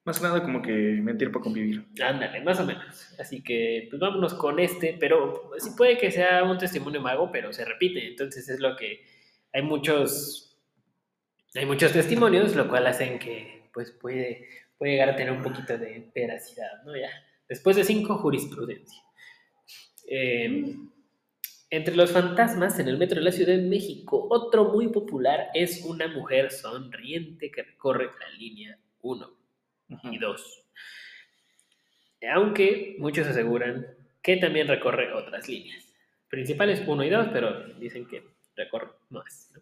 [0.03, 1.85] Más que nada como que mentir para convivir.
[2.01, 3.13] Ándale, más o menos.
[3.19, 7.53] Así que, pues vámonos con este, pero sí puede que sea un testimonio vago, pero
[7.53, 8.07] se repite.
[8.07, 9.05] Entonces es lo que
[9.53, 10.59] hay muchos,
[11.53, 15.77] hay muchos testimonios, lo cual hacen que, pues puede, puede llegar a tener un poquito
[15.77, 16.95] de veracidad, ¿no?
[16.95, 17.09] Ya.
[17.47, 19.03] Después de cinco, jurisprudencia.
[20.07, 20.77] Eh,
[21.71, 25.85] entre los fantasmas en el metro de la Ciudad de México, otro muy popular es
[25.85, 29.37] una mujer sonriente que recorre la línea 1
[30.11, 30.65] y 2.
[32.33, 33.87] Aunque muchos aseguran
[34.21, 35.87] que también recorre otras líneas.
[36.29, 38.21] Principales 1 y 2, pero dicen que
[38.57, 39.53] recorre más.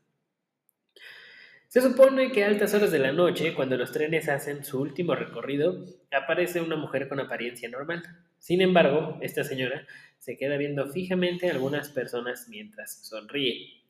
[1.67, 5.13] Se supone que a altas horas de la noche, cuando los trenes hacen su último
[5.13, 8.01] recorrido, aparece una mujer con apariencia normal.
[8.39, 9.85] Sin embargo, esta señora
[10.17, 13.83] se queda viendo fijamente a algunas personas mientras sonríe.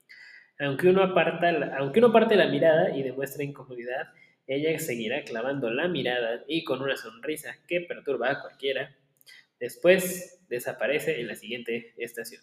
[0.59, 4.09] Aunque uno, aparta aunque uno parte la mirada y demuestra incomodidad,
[4.45, 8.95] ella seguirá clavando la mirada y con una sonrisa que perturba a cualquiera.
[9.59, 12.41] Después desaparece en la siguiente estación.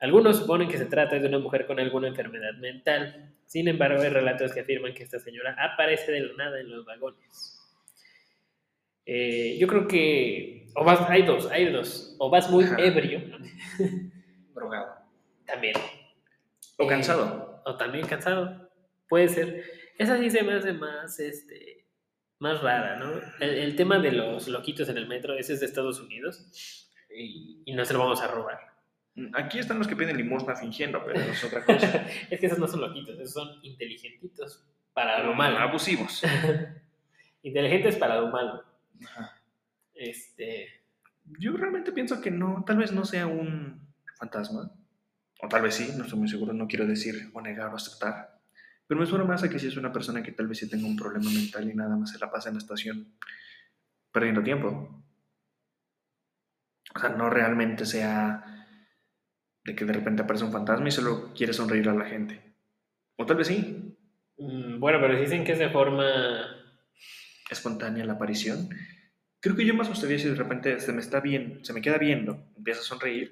[0.00, 3.34] Algunos suponen que se trata de una mujer con alguna enfermedad mental.
[3.46, 6.84] Sin embargo, hay relatos que afirman que esta señora aparece de la nada en los
[6.84, 7.59] vagones.
[9.12, 10.68] Eh, yo creo que.
[10.76, 12.14] O vas, hay dos, hay dos.
[12.20, 13.20] O vas muy ebrio.
[14.54, 14.86] Drogado.
[15.44, 15.74] También.
[16.78, 17.26] O cansado.
[17.26, 18.70] Eh, o también cansado.
[19.08, 19.64] Puede ser.
[19.98, 21.88] Esa sí se me hace más, este,
[22.38, 23.20] más rara, ¿no?
[23.40, 26.88] El, tema de los loquitos en el metro, ese es de Estados Unidos.
[27.12, 28.60] Y, y no se lo vamos a robar.
[29.34, 32.06] Aquí están los que piden limosna fingiendo, pero es otra cosa.
[32.30, 35.58] es que esos no son loquitos, esos son inteligentitos para lo malo.
[35.58, 36.22] Abusivos.
[37.42, 38.69] Inteligentes para lo malo.
[39.94, 40.82] Este.
[41.38, 43.80] Yo realmente pienso que no, tal vez no sea un
[44.18, 44.72] fantasma.
[45.42, 48.38] O tal vez sí, no estoy muy seguro, no quiero decir o negar o aceptar.
[48.86, 50.86] Pero me suena más a que si es una persona que tal vez sí tenga
[50.86, 53.14] un problema mental y nada más se la pasa en la estación
[54.12, 55.04] perdiendo tiempo.
[56.94, 58.66] O sea, no realmente sea
[59.64, 62.54] de que de repente aparece un fantasma y solo quiere sonreír a la gente.
[63.16, 63.96] O tal vez sí.
[64.38, 66.59] Mm, bueno, pero dicen que es de forma
[67.50, 68.68] espontánea la aparición.
[69.40, 71.98] Creo que yo más gustaría si de repente se me está bien, se me queda
[71.98, 73.30] viendo, empieza a sonreír,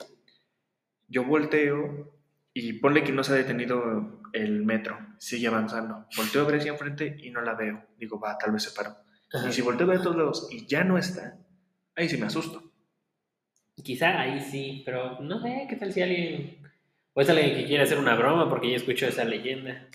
[1.07, 2.19] yo volteo
[2.53, 6.07] y ponle que no se ha detenido el metro, sigue avanzando.
[6.17, 7.87] Volteo a ver hacia enfrente y no la veo.
[7.99, 8.97] Digo, va, tal vez se paró.
[9.49, 11.39] Y si volteo a ver a todos lados y ya no está,
[11.95, 12.73] ahí sí me asusto.
[13.83, 16.63] Quizá ahí sí, pero no sé, ¿qué tal si alguien...
[17.13, 19.89] O es alguien que quiere hacer una broma porque ya escucho esa leyenda.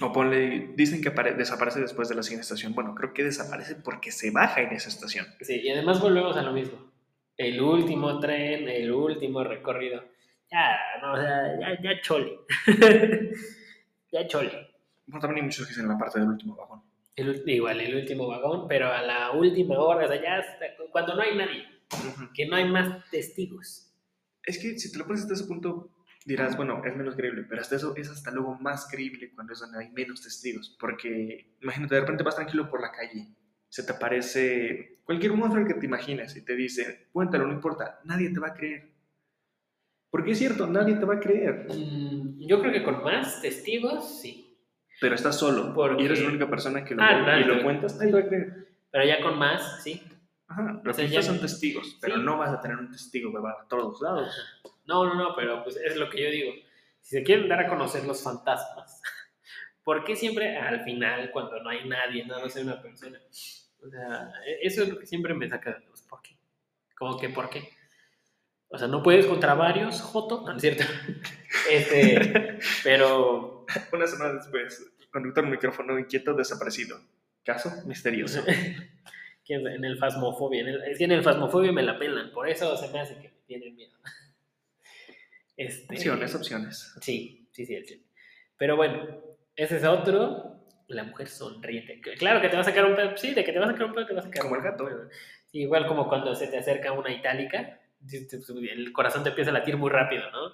[0.00, 2.74] O ponle, dicen que desaparece después de la siguiente estación.
[2.74, 5.26] Bueno, creo que desaparece porque se baja en esa estación.
[5.40, 6.90] Sí, y además volvemos a lo mismo.
[7.36, 10.04] El último tren, el último recorrido.
[10.50, 12.38] Ya, no, o sea, ya, ya chole.
[14.12, 14.72] ya chole.
[15.06, 16.82] Bueno, también hay muchos que dicen la parte del último vagón.
[17.14, 20.42] El, igual, el último vagón, pero a la última hora, o sea, ya
[20.90, 21.66] cuando no hay nadie,
[22.34, 23.92] que no hay más testigos.
[24.44, 25.90] Es que si te lo pones hasta ese punto,
[26.24, 29.60] dirás, bueno, es menos creíble, pero hasta eso es hasta luego más creíble cuando es
[29.60, 33.28] donde hay menos testigos, porque imagínate, de repente vas tranquilo por la calle,
[33.68, 38.30] se te aparece cualquier monstruo que te imagines y te dice, cuéntalo, no importa, nadie
[38.30, 38.92] te va a creer.
[40.10, 41.66] Porque es cierto, nadie te va a creer.
[41.70, 44.58] Mm, yo creo que con más testigos, sí.
[45.00, 48.12] Pero estás solo y eres la única persona que lo, ah, y lo cuentas, nadie
[48.12, 48.68] va a creer.
[48.90, 50.02] Pero ya con más, sí.
[50.46, 53.66] Ajá, los ya son testigos, pero no vas a tener un testigo que va a
[53.66, 54.62] todos lados.
[54.84, 56.52] No, no, no, pero pues es lo que yo digo.
[57.00, 59.00] Si se quieren dar a conocer los fantasmas,
[59.84, 63.20] ¿por qué siempre al final, cuando no hay nadie, nada más hay una persona?
[63.84, 66.36] O sea, e, eso es lo que siempre me saca de los ¿por qué?
[66.96, 67.68] ¿Cómo que por qué?
[68.68, 70.84] O sea, no puedes contra varios, Joto, no es cierto.
[71.70, 73.66] Este, pero.
[73.92, 76.98] Una semana después, conductor micrófono inquieto desaparecido.
[77.44, 78.42] Caso misterioso.
[79.48, 80.62] en el fasmofobia.
[80.62, 83.14] En el, es que en el fasmofobia me la pelan, por eso se me hace
[83.16, 83.96] que me tienen miedo.
[85.56, 86.94] Este, opciones, opciones.
[87.00, 88.06] Sí, sí, sí.
[88.56, 89.20] Pero bueno,
[89.56, 90.48] ese es otro.
[90.88, 92.00] La mujer sonriente.
[92.18, 93.16] Claro que te va a sacar un pedo.
[93.16, 94.62] Sí, de que te va a sacar un pedo, te va a sacar Como el
[94.62, 94.86] gato.
[95.52, 97.80] igual como cuando se te acerca una itálica,
[98.10, 100.52] el corazón te empieza a latir muy rápido, ¿no?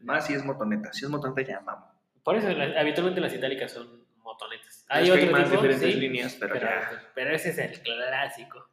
[0.00, 0.92] Más si es motoneta.
[0.92, 1.88] Si es motoneta, ya vamos.
[2.22, 4.84] Por eso, habitualmente las itálicas son motonetas.
[4.88, 6.54] Hay, otro más diferentes líneas, pero,
[7.14, 8.68] pero, ese es el clásico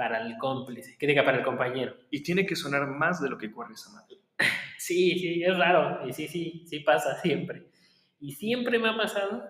[0.00, 1.94] para el cómplice, que diga para el compañero.
[2.10, 4.16] Y tiene que sonar más de lo que corre esa madre.
[4.78, 6.08] sí, sí, es raro.
[6.08, 7.66] Y sí, sí, sí pasa siempre.
[8.18, 9.44] Y siempre me ha pasado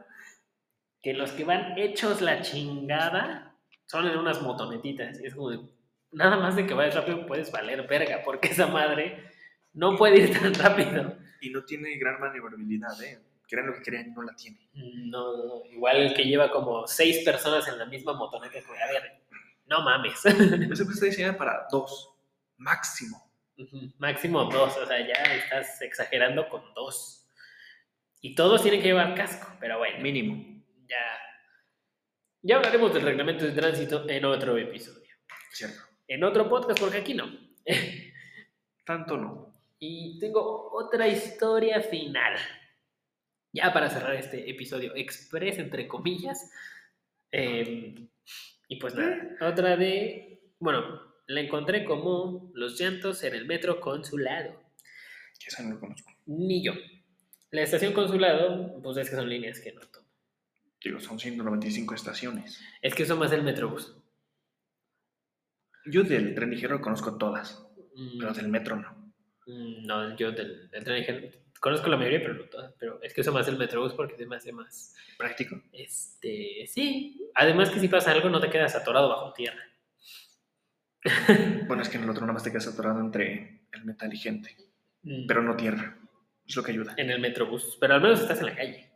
[1.00, 3.54] que los que van hechos la chingada
[3.86, 5.20] son en unas motonetitas.
[5.20, 5.70] Es como
[6.10, 9.30] nada más de que vayas rápido puedes valer verga, porque esa madre
[9.72, 11.16] No puede ir tan rápido.
[11.40, 13.20] Y no tiene gran maniobrabilidad, ¿eh?
[13.46, 14.68] Crean lo que crean, no la tiene.
[14.74, 15.64] No, no, no.
[15.70, 18.54] igual que lleva como seis personas en la misma motoneta.
[18.54, 19.19] que, A ver,
[19.70, 20.24] no mames.
[20.26, 22.12] Está diseñada para dos,
[22.58, 23.30] máximo.
[23.98, 27.28] Máximo dos, o sea, ya estás exagerando con dos.
[28.20, 30.62] Y todos tienen que llevar casco, pero bueno, Mínimo.
[30.88, 30.96] ya.
[32.42, 35.14] Ya hablaremos del reglamento de tránsito en otro episodio.
[35.52, 35.82] Cierto.
[36.08, 37.30] En otro podcast, porque aquí no.
[38.86, 39.54] Tanto no.
[39.78, 42.34] Y tengo otra historia final.
[43.52, 46.50] Ya para cerrar este episodio express, entre comillas.
[47.30, 48.08] Eh,
[48.70, 50.40] y pues nada, otra de.
[50.58, 54.52] Bueno, la encontré como los llantos en el metro consulado.
[55.38, 56.10] Que esa no lo conozco.
[56.26, 56.72] Ni yo.
[57.50, 60.06] La estación consulado, pues es que son líneas que no tomo.
[60.82, 62.62] Digo, son 195 estaciones.
[62.80, 63.96] Es que uso más el metrobús.
[65.86, 67.66] Yo del tren ligero conozco todas,
[67.96, 69.12] Mm, pero del metro no.
[69.46, 71.28] mm, No, yo del, del tren ligero
[71.60, 72.74] conozco la mayoría, pero no todas.
[72.78, 74.94] Pero es que uso más el metrobús porque se me hace más.
[75.16, 75.60] Práctico.
[75.72, 77.30] Este, sí.
[77.34, 79.62] Además que si pasa algo no te quedas atorado bajo tierra.
[81.66, 84.18] Bueno, es que en el otro nada más te quedas atorado entre el metal y
[84.18, 84.56] gente,
[85.02, 85.96] Mm, pero no tierra.
[86.46, 86.92] Es lo que ayuda.
[86.98, 87.78] en el metrobús.
[87.80, 88.90] Pero al menos estás en la calle.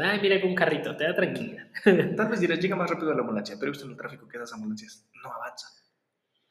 [0.00, 1.66] Ay, mira con un carrito, te da tranquilidad.
[2.16, 4.36] Tal vez dirás, llega más rápido a la ambulancia, pero visto en el tráfico que
[4.36, 5.70] esas ambulancias no avanzan.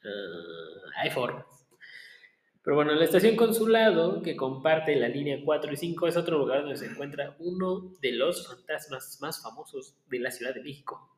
[0.04, 1.46] Ah, hay formas.
[2.62, 6.60] Pero bueno, la estación consulado, que comparte la línea 4 y 5, es otro lugar
[6.60, 11.10] donde se encuentra uno de los fantasmas más famosos de la Ciudad de México.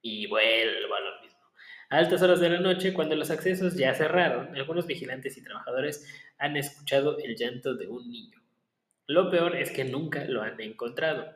[0.00, 1.40] Y vuelvo a lo mismo.
[1.90, 6.06] A altas horas de la noche, cuando los accesos ya cerraron, algunos vigilantes y trabajadores
[6.38, 8.40] han escuchado el llanto de un niño.
[9.06, 11.26] Lo peor es que nunca lo han encontrado.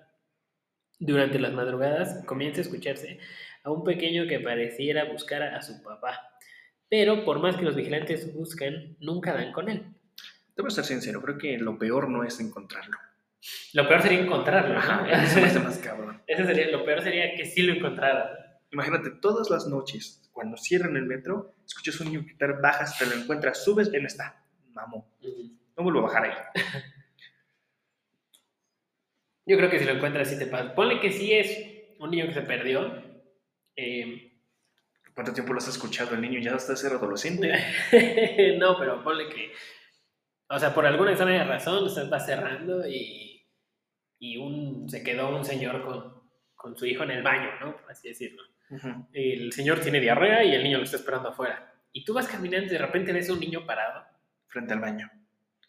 [1.01, 3.19] Durante las madrugadas comienza a escucharse
[3.65, 6.28] a un pequeño que pareciera buscar a su papá.
[6.89, 9.85] Pero por más que los vigilantes buscan, nunca dan con él.
[10.57, 12.97] Debo ser sincero, creo que lo peor no es encontrarlo.
[13.75, 14.75] Lo peor sería encontrarlo.
[14.75, 14.81] ¿no?
[14.81, 16.23] Ajá, eso me hace más cabrón.
[16.27, 18.29] Ese sería, lo peor sería que sí lo encontraran.
[18.71, 23.15] Imagínate, todas las noches, cuando cierran el metro, escuchas un niño gritar, bajas, te lo
[23.15, 24.45] encuentras, subes, él está.
[24.73, 25.09] Mamó.
[25.77, 26.33] No vuelvo a bajar ahí.
[29.47, 30.75] Yo creo que si lo encuentras sí te pasa.
[30.75, 33.03] Ponle que sí es un niño que se perdió.
[33.77, 34.28] eh,
[35.19, 36.15] ¿Cuánto tiempo lo has escuchado?
[36.15, 37.53] El niño ya hasta ser adolescente.
[38.61, 39.51] no, pero ponle que.
[40.49, 43.45] O sea, por alguna extraña razón, se va cerrando y,
[44.21, 46.23] y un, se quedó un señor con,
[46.55, 47.77] con su hijo en el baño, ¿no?
[47.79, 48.45] Por así decirlo.
[49.13, 51.75] El señor tiene diarrea y el niño lo está esperando afuera.
[51.91, 54.05] Y tú vas caminando y de repente ves un niño parado.
[54.47, 55.11] Frente al baño.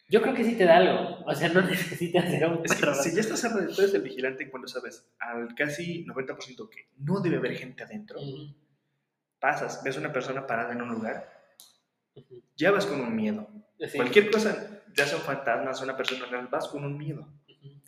[0.08, 1.24] Yo creo que sí te da algo.
[1.26, 4.48] O sea, no necesitas ser un Es que si ya estás tú eres el vigilante
[4.48, 8.54] cuando sabes al casi 90% que no debe haber gente adentro, Ujú,
[9.40, 11.42] pasas, ves una persona parada en un lugar,
[12.14, 12.42] ujú.
[12.56, 13.48] ya vas con un miedo.
[13.88, 13.96] Sí.
[13.96, 17.26] Cualquier cosa, ya son fantasmas, una persona real, vas con un miedo.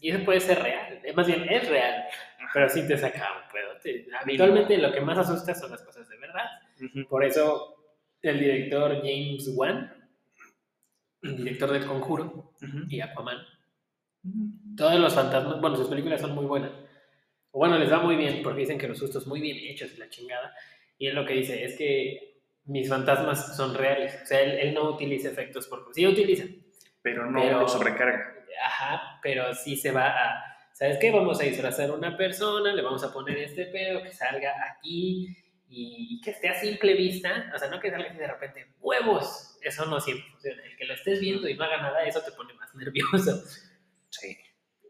[0.01, 1.01] Y eso puede ser real.
[1.05, 2.05] Eh, Más bien, es real.
[2.53, 3.79] Pero sí te saca un pedo.
[3.83, 6.45] Te- Habitualmente lo que más asusta son las cosas de verdad.
[7.09, 7.77] Por eso
[8.21, 10.11] el director James Wan,
[11.23, 12.53] el director del Conjuro
[12.89, 13.39] y Aquaman,
[14.77, 16.71] todos los fantasmas, bueno, sus películas son muy buenas.
[17.53, 19.99] O bueno, les va muy bien porque dicen que los sustos muy bien hechos y
[19.99, 20.55] la chingada.
[21.03, 24.17] Y él lo que dice es que mis fantasmas son reales.
[24.23, 26.45] O sea, él, él no utiliza efectos porque sí utiliza.
[27.03, 28.37] Pero no Pero- lo sobrecarga.
[28.65, 30.45] Ajá, pero sí se va a.
[30.73, 31.11] ¿Sabes qué?
[31.11, 35.37] Vamos a disfrazar a una persona, le vamos a poner este pedo que salga aquí
[35.69, 37.51] y que esté a simple vista.
[37.53, 39.59] O sea, no que salga así de repente, ¡huevos!
[39.61, 40.63] Eso no siempre funciona.
[40.65, 43.43] El que lo estés viendo y no haga nada, eso te pone más nervioso.
[44.11, 44.37] Sí.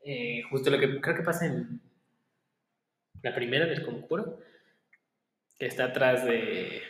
[0.04, 1.80] Eh, justo lo que creo que pasa en
[3.22, 4.40] la primera del conjuro,
[5.62, 6.82] que está atrás de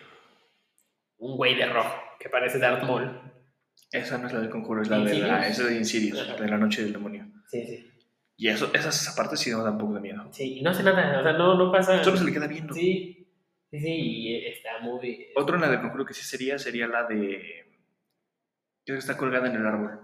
[1.18, 3.20] un güey de rojo que parece Darth Maul.
[3.90, 6.42] Esa no es la del conjuro, es la de la, esa de Insidious, Ajá.
[6.42, 7.26] de la noche del demonio.
[7.48, 7.90] Sí, sí.
[8.34, 10.26] Y eso, esas esa parte sí nos da un poco de miedo.
[10.32, 12.02] Sí, y no hace nada, o sea, no, no pasa.
[12.02, 12.72] Solo se le queda viendo.
[12.72, 13.28] Sí,
[13.70, 15.26] sí, sí, y está muy.
[15.36, 17.66] Otro en la del conjuro que sí sería, sería la de...
[18.86, 20.00] Que está colgada en el árbol.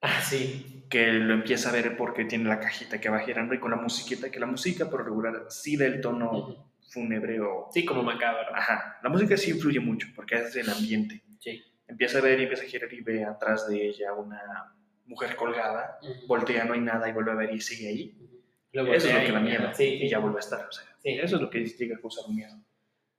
[0.00, 0.86] Ah, sí.
[0.88, 3.76] Que lo empieza a ver porque tiene la cajita que va girando y con la
[3.76, 6.69] musiquita, que la música por regular sí da el tono.
[6.90, 7.68] Fúnebre o...
[7.72, 8.54] Sí, como macabro.
[8.54, 11.22] Ajá, la música sí influye mucho porque es el ambiente.
[11.38, 11.62] Sí.
[11.88, 14.74] Empieza a ver y empieza a girar y ve atrás de ella una
[15.06, 16.26] mujer colgada, Ujú.
[16.28, 18.14] voltea, no hay nada y vuelve a ver y sigue ahí.
[18.16, 18.40] Ujú.
[18.72, 20.04] Luego Eso es lo que da miedo Sí, sí.
[20.04, 20.66] y ya vuelve a estar.
[20.68, 21.10] O sea, Sí.
[21.18, 22.54] Eso es lo que llega a causar miedo.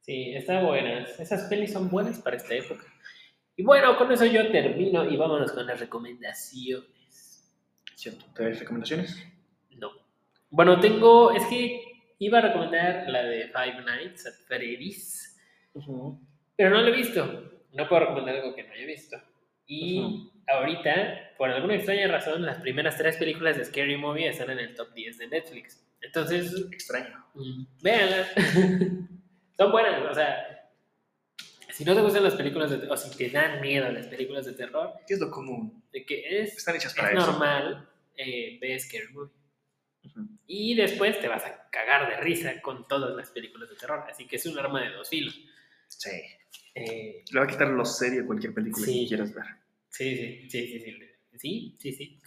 [0.02, 1.20] Sí, está buenas.
[1.20, 2.84] Esas pelis son buenas para esta época.
[3.56, 7.52] Y bueno, con eso yo termino y vámonos con las recomendaciones.
[7.96, 8.26] ¿Cierto?
[8.36, 9.24] ¿Te recomendaciones?
[9.78, 9.90] No.
[10.50, 11.32] Bueno, tengo.
[11.32, 11.91] Es que
[12.22, 15.40] iba a recomendar la de Five Nights at Freddy's,
[16.56, 17.52] pero no la he visto.
[17.74, 19.18] No puedo recomendar algo que no haya visto.
[19.66, 20.32] Y Ujú.
[20.48, 24.76] ahorita, por alguna extraña razón, las primeras tres películas de Scary Movie están en el
[24.76, 25.82] top 10 de Netflix.
[26.02, 27.26] Entonces, Extraño.
[27.34, 28.28] mm, véanlas.
[29.58, 30.70] Son buenas, o sea,
[31.70, 34.54] si no te gustan las películas de o si te dan miedo las películas de
[34.54, 35.82] terror, ¿Qué es lo común?
[35.94, 37.32] de que es, Están hechas es para eso.
[37.32, 39.32] normal, eh, ve Scary Movie.
[40.48, 44.06] Y después te vas a cagar de risa con todas las películas de terror.
[44.10, 45.40] Así que es un arma de dos filos.
[45.88, 46.10] Sí.
[46.76, 49.02] Eh, Le va a quitar lo serio a cualquier película Sí.
[49.04, 49.46] que quieras ver.
[49.90, 51.08] Sí, sí, sí, sí, sí.
[51.38, 52.20] Sí, sí, sí.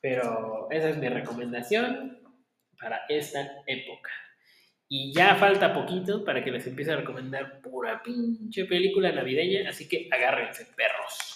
[0.00, 2.22] Pero esa es mi recomendación
[2.78, 4.10] para esta época.
[4.88, 9.88] Y ya falta poquito para que les empiece a recomendar pura pinche película navideña, así
[9.88, 11.35] que agárrense, perros.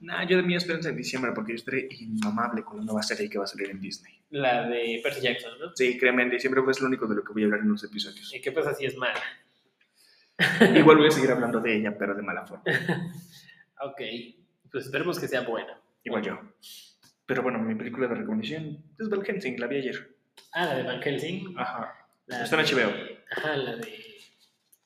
[0.00, 3.28] Nah, yo de mí esperanza en diciembre porque yo estaré inmamable con la nueva serie
[3.28, 4.14] que va a salir en Disney.
[4.30, 5.76] La de Percy Jackson, ¿no?
[5.76, 7.68] Sí, créeme, en diciembre pues es lo único de lo que voy a hablar en
[7.68, 8.34] los episodios.
[8.34, 9.20] ¿Y qué pasa si es mala?
[10.74, 12.64] Igual voy a seguir hablando de ella, pero de mala forma.
[13.82, 14.02] Ok,
[14.70, 15.80] pues esperemos que sea buena.
[16.04, 16.38] Igual yo.
[17.24, 20.16] Pero bueno, mi película de recomendación es Van Helsing, la vi ayer.
[20.52, 21.54] Ah, la de Van Helsing.
[21.56, 21.94] Ajá.
[22.26, 22.92] La Está en HBO.
[23.30, 24.20] Ajá, la de...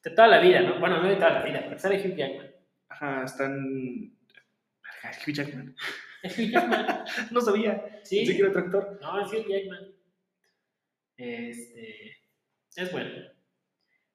[0.04, 0.78] De toda la vida, ¿no?
[0.78, 2.46] Bueno, no de toda la vida, pero sale Hugh Jackman.
[2.88, 4.13] Ajá, están...
[5.10, 5.76] Es Hugh Jackman.
[6.22, 7.04] Es Hugh Jackman.
[7.30, 8.00] No sabía.
[8.04, 8.18] Sí.
[8.18, 8.98] Pensé que era otro actor.
[9.02, 9.86] No, es Hugh Jackman.
[11.16, 12.16] Este.
[12.76, 13.10] Es bueno.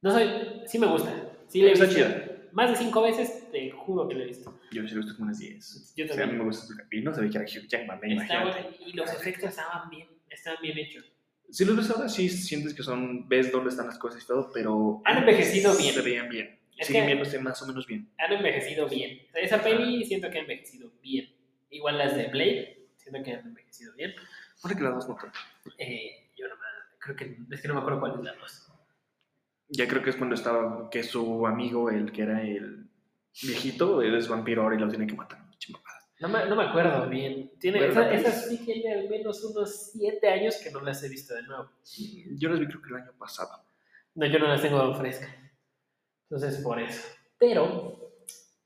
[0.02, 0.28] No soy.
[0.68, 1.32] Sí me gusta.
[1.48, 2.30] Sí le he visto.
[2.52, 4.60] Más de cinco veces, te juro que lo he visto.
[4.72, 5.94] Yo sí lo he visto como unas 10.
[5.96, 6.38] Yo O sea, a mí también.
[6.40, 6.74] me gusta.
[6.92, 10.08] Y no sabía que era Hugh Jackman, me bueno, y los efectos estaban bien.
[10.30, 11.06] Estaban bien hechos.
[11.52, 14.52] Si los ves ahora, sí sientes que son, ves dónde están las cosas y todo,
[14.54, 15.02] pero...
[15.06, 15.94] Han envejecido bien.
[15.94, 16.59] Se veían bien.
[16.80, 18.10] Es viéndose más o menos bien.
[18.18, 19.20] Han envejecido bien.
[19.30, 21.30] O sea, esa peli siento que ha envejecido bien.
[21.70, 24.14] Igual las de Blade, siento que han envejecido bien.
[24.62, 25.18] Pone que las dos no.
[25.78, 26.68] Eh, yo nomás,
[27.00, 27.38] creo que.
[27.52, 28.72] Es que no me acuerdo cuál es la dos.
[29.70, 32.90] Ya creo que es cuando estaba, que su amigo, el que era el
[33.44, 35.40] viejito, él es vampiro ahora y lo tiene que matar.
[36.20, 37.52] No me, no me acuerdo bien.
[37.60, 41.08] Tiene, Bueno, esa, esas sí tiene al menos unos siete años que no las he
[41.08, 41.72] visto de nuevo.
[42.38, 43.64] Yo las vi creo que el año pasado.
[44.16, 45.30] No, yo no las tengo frescas.
[46.30, 47.02] Entonces, por eso.
[47.40, 48.14] Pero,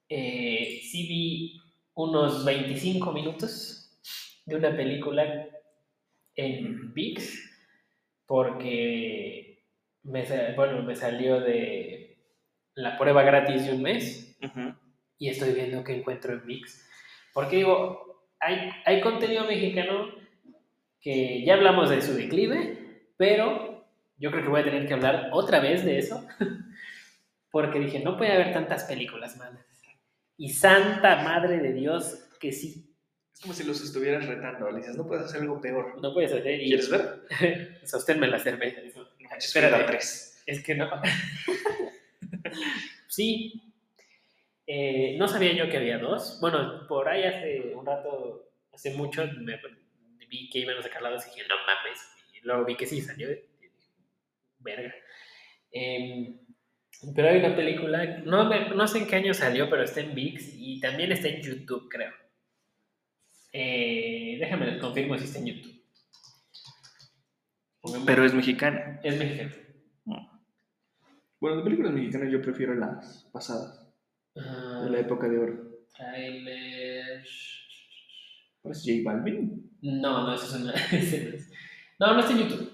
[0.09, 1.61] eh, sí vi
[1.95, 3.99] unos 25 minutos
[4.45, 5.47] de una película
[6.35, 7.51] en VIX
[8.25, 9.63] porque
[10.03, 12.17] me, bueno, me salió de
[12.75, 14.37] la prueba gratis de un mes
[15.17, 16.89] y estoy viendo qué encuentro en VIX.
[17.33, 20.09] Porque digo, hay, hay contenido mexicano
[20.99, 23.85] que ya hablamos de su declive, pero
[24.17, 26.25] yo creo que voy a tener que hablar otra vez de eso.
[27.53, 29.63] Porque dije, no puede haber tantas películas malas.
[30.37, 32.91] Y santa madre de Dios que sí,
[33.31, 34.71] Es como si los estuvieras retando.
[34.71, 36.01] Le dices, no puedes hacer algo peor.
[36.01, 36.59] no puedes hacer.
[36.59, 37.79] Y ¿Quieres ver?
[37.85, 38.81] Sosténme la cerveza.
[38.81, 40.41] Dijo, Espera tres.
[40.47, 40.89] es que no.
[43.07, 43.71] sí.
[44.65, 46.39] Eh, no sabía yo que había dos.
[46.41, 49.59] Bueno, por ahí hace un rato, hace mucho, me
[50.27, 51.99] vi que iban a sacar la dos y dije, no mames.
[52.33, 53.29] Y luego vi que sí salió.
[54.57, 54.91] Verga.
[55.71, 56.39] Em,
[57.15, 60.13] pero hay una película, no, me- no sé en qué año salió, pero está en
[60.15, 62.11] VIX y también está en YouTube, creo.
[63.51, 65.83] Eh, déjame les confirmo si está en YouTube.
[67.81, 68.99] Pongamos- Pero es mexicana.
[69.03, 69.51] es mexicano.
[71.39, 73.85] Bueno, de películas mexicanas yo prefiero las pasadas.
[74.37, 75.77] Ah, De la época de oro.
[75.95, 77.23] Trailer.
[78.61, 79.77] ¿Cuál es J Balvin?
[79.81, 80.73] No, no, eso es una.
[81.99, 82.72] no, no está en YouTube.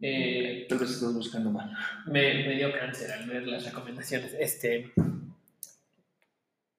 [0.00, 1.72] Eh, Tal vez estás buscando mal.
[2.06, 4.34] me, me dio cáncer al ver las recomendaciones.
[4.38, 4.92] Este.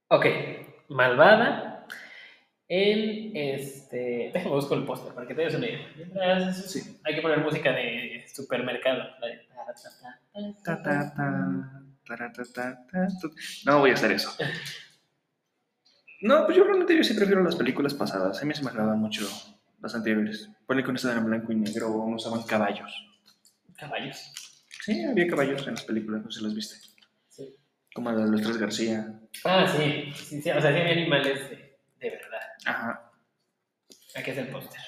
[0.08, 0.26] Ok.
[0.90, 1.86] Malvada.
[2.68, 4.32] En este.
[4.34, 5.88] Déjame buscar el póster para que te des una idea.
[5.98, 7.00] Mientras, Sí.
[7.04, 9.04] Hay que poner música de supermercado.
[13.66, 14.32] No voy a hacer eso.
[16.22, 18.42] No, pues yo realmente yo sí prefiero las películas pasadas.
[18.42, 19.26] A mí se me agradan mucho
[19.82, 20.50] las anteriores.
[20.68, 23.06] Ponle con esta en blanco y negro o usaban caballos.
[23.80, 24.34] Caballos.
[24.84, 26.76] Sí, había caballos en las películas, no sé si las viste.
[27.28, 27.56] Sí.
[27.94, 29.20] Como la de los tres García.
[29.44, 30.12] Ah, sí.
[30.16, 32.40] sí, sí, O sea, sí había animales de, de verdad.
[32.66, 33.12] Ajá.
[34.16, 34.82] Aquí es el póster.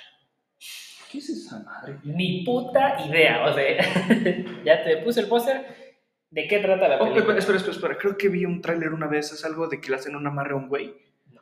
[1.11, 1.97] ¿Qué es esa madre?
[2.03, 3.45] Ni puta idea.
[3.45, 3.77] O sea,
[4.65, 5.65] ya te puse el póster.
[6.29, 7.37] ¿De qué trata la Oh, película?
[7.37, 7.97] espera, espera, espera.
[7.97, 9.33] Creo que vi un tráiler una vez.
[9.33, 10.93] Es algo de que le hacen un amarre a un güey.
[11.31, 11.41] No.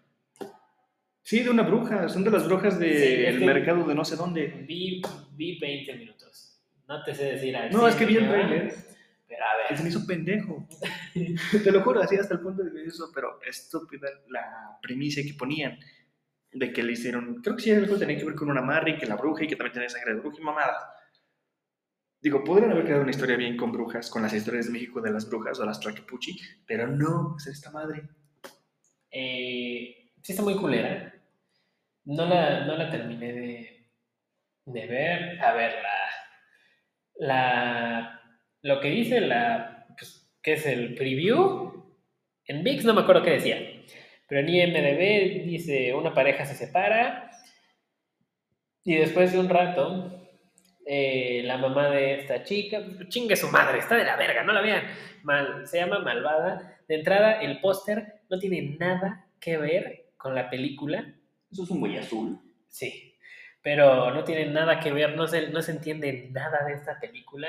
[1.21, 2.09] Sí, de una bruja.
[2.09, 4.47] Son de las brujas Sí, del es que- mercado de no sé dónde.
[4.67, 5.01] Vi,
[5.33, 6.18] vi 20 minutos.
[6.89, 8.73] No te sé decir al No, es que vi el tráiler.
[9.27, 9.83] Pero a Se ver.
[9.83, 10.67] me hizo pendejo.
[11.63, 15.35] Te lo juro, así hasta el punto de que eso, pero estúpida la premisa que
[15.35, 15.77] ponían.
[16.51, 17.41] De que le hicieron.
[17.43, 19.47] Creo que sí, algo tenía que ver con una amarre y que la bruja y
[19.47, 20.83] que también tenía sangre de bruja y mamadas.
[22.21, 25.11] Digo, podrían haber creado una historia bien con brujas, con las historias de México de
[25.11, 28.09] las brujas o las Tlaquepuchi, pero no, es esta madre.
[29.11, 31.13] Eh, sí está muy culera.
[32.05, 33.89] No la, no la terminé de,
[34.65, 35.39] de ver.
[35.41, 36.08] A ver, la,
[37.19, 38.21] la,
[38.63, 41.85] lo que dice la, pues, que es el preview,
[42.45, 43.59] en VIX no me acuerdo qué decía,
[44.27, 47.29] pero en IMDB dice una pareja se separa
[48.83, 50.19] y después de un rato
[50.85, 54.61] eh, la mamá de esta chica, chingue su madre, está de la verga, no la
[54.61, 54.83] vean,
[55.23, 56.79] Mal, se llama Malvada.
[56.87, 61.13] De entrada, el póster no tiene nada que ver con la película.
[61.51, 62.39] Eso es un güey azul.
[62.69, 63.08] Sí,
[63.61, 67.47] pero no tiene nada que ver, no se, no se entiende nada de esta película.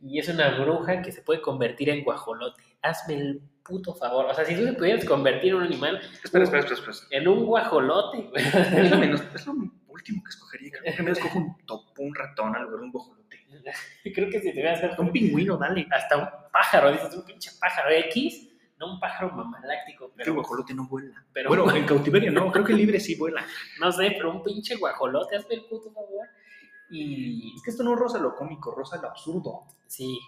[0.00, 2.62] Y es una bruja que se puede convertir en guajolote.
[2.82, 4.26] Hazme el puto favor.
[4.26, 6.00] O sea, si tú te pudieras convertir en un animal.
[6.22, 6.92] Espera, espera, espera.
[6.92, 7.08] espera.
[7.10, 8.30] En un guajolote.
[8.34, 9.54] Es, lo menos, es lo
[9.88, 10.70] último que escogería.
[10.80, 13.18] Creo que me escojo un topo, un ratón, algo, un guajolote.
[14.14, 15.86] Creo que si te hubieras Un pingüino, dale.
[15.90, 18.47] hasta un pájaro, dices un pinche pájaro X,
[18.78, 21.24] no un pájaro mamaláctico, Que el pero, guajolote no vuela.
[21.32, 23.44] pero Bueno, en cautiverio no, creo que libre sí vuela.
[23.80, 26.26] no sé, pero un pinche guajolote, hazme el puto favor.
[26.90, 29.66] Y Es que esto no rosa lo cómico, rosa lo absurdo.
[29.86, 30.18] sí,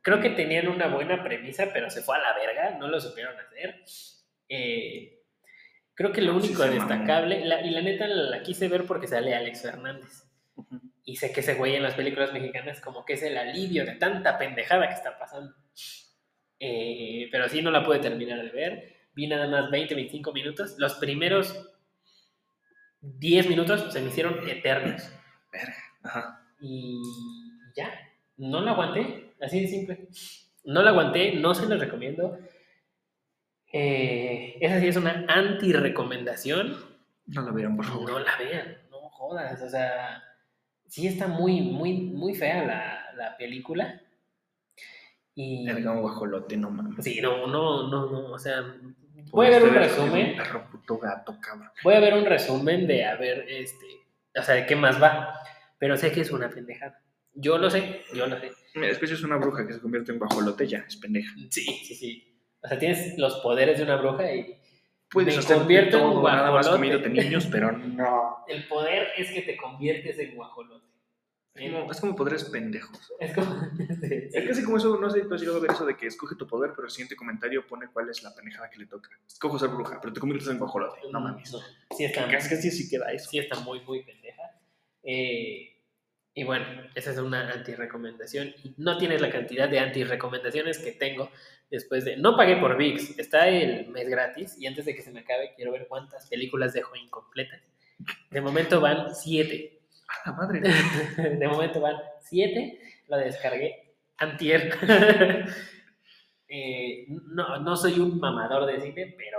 [0.00, 3.34] creo que tenían una buena premisa, pero se fue a la verga, no lo supieron
[3.38, 3.82] hacer.
[4.48, 5.22] Eh,
[5.92, 9.34] creo que lo Sí, único destacable, la- y la neta la quise ver porque sale
[9.34, 10.24] Alex Fernández.
[11.04, 13.96] Y sé que ese güey en las películas mexicanas como que es el alivio de
[13.96, 15.54] tanta pendejada que está pasando.
[16.60, 18.96] Eh, pero sí no la pude terminar de ver.
[19.14, 20.76] Vi nada más 20, 25 minutos.
[20.78, 21.68] Los primeros
[23.00, 25.10] 10 minutos se me hicieron eternos.
[26.02, 26.42] Ajá.
[26.60, 27.00] Y
[27.76, 27.92] ya,
[28.36, 29.34] no la aguanté.
[29.40, 30.08] Así de simple.
[30.64, 32.38] No la aguanté, no se los recomiendo.
[33.72, 36.76] Eh, esa sí es una anti-recomendación.
[37.26, 38.10] No la vieron, por favor.
[38.10, 40.22] No la vean, no jodas, o sea,
[40.86, 44.00] sí está muy, muy, muy fea la, la película.
[45.40, 47.04] Y Verga, un guajolote, no mames.
[47.04, 48.74] sí, no, no, no, no, o sea,
[49.30, 51.70] voy a ver un es resumen, Un perro puto gato, cabrón.
[51.84, 53.86] voy a ver un resumen de a ver, este,
[54.36, 55.32] o sea, de qué más va,
[55.78, 57.00] pero sé que es una pendejada.
[57.34, 58.50] Yo lo sé, yo lo sé.
[58.74, 61.32] Mira, después es una bruja que se convierte en guajolote, ya, es pendeja.
[61.50, 62.42] Sí, sí, sí.
[62.60, 64.56] O sea, tienes los poderes de una bruja y
[65.10, 67.08] Puedes Me hacer convierto en todo, nada más guajolote.
[67.08, 68.44] niños, pero no.
[68.48, 70.86] el poder es que te conviertes en guajolote.
[71.58, 73.12] Es como, es como poderes pendejos.
[73.18, 73.54] Es como...
[74.00, 76.06] Es casi como eso, no sé si tú has llegado a ver eso de que
[76.06, 79.10] escoge tu poder, pero el siguiente comentario pone cuál es la pendejada que le toca.
[79.26, 81.00] Escojo ser bruja, pero te conviertes en guajolote.
[81.10, 81.52] No mames.
[81.52, 81.58] No,
[81.96, 83.30] sí está, Casi casi sí queda eso.
[83.30, 84.42] sí está muy, muy pendeja.
[85.02, 85.78] Eh,
[86.34, 88.54] y bueno, esa es una anti-recomendación.
[88.76, 91.30] No tienes la cantidad de anti-recomendaciones que tengo
[91.70, 92.16] después de...
[92.16, 95.52] No pagué por VIX, está el mes gratis y antes de que se me acabe
[95.56, 97.60] quiero ver cuántas películas dejo incompletas.
[98.30, 99.77] De momento van siete.
[100.08, 100.60] A la madre.
[101.38, 102.80] De momento van siete.
[103.08, 104.74] La descargué antier.
[106.50, 109.38] Eh, no, no soy un mamador de cine, pero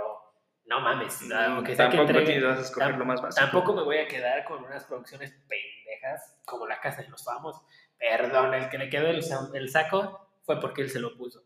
[0.66, 1.20] no mames.
[1.32, 3.44] Aunque sea que Tampoco entregue- tienes vas a escoger lo más básico.
[3.44, 7.62] Tampoco me voy a quedar con unas producciones pendejas como La Casa de los Famosos.
[7.98, 11.42] Perdón, el que le quedó el, sa- el saco fue porque él se lo puso.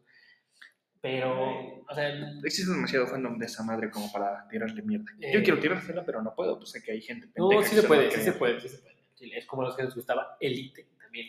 [1.01, 2.09] Pero, o sea,
[2.45, 5.07] Existe demasiado fandom de esa madre como para tirarle mierda.
[5.21, 5.33] Eh.
[5.33, 7.81] Yo quiero tirársela, pero no puedo, pues sé que hay gente no, pendeja sí que
[7.83, 8.94] se puede, sí se puede, sí se puede.
[9.33, 11.29] Es como los que nos gustaba Elite también.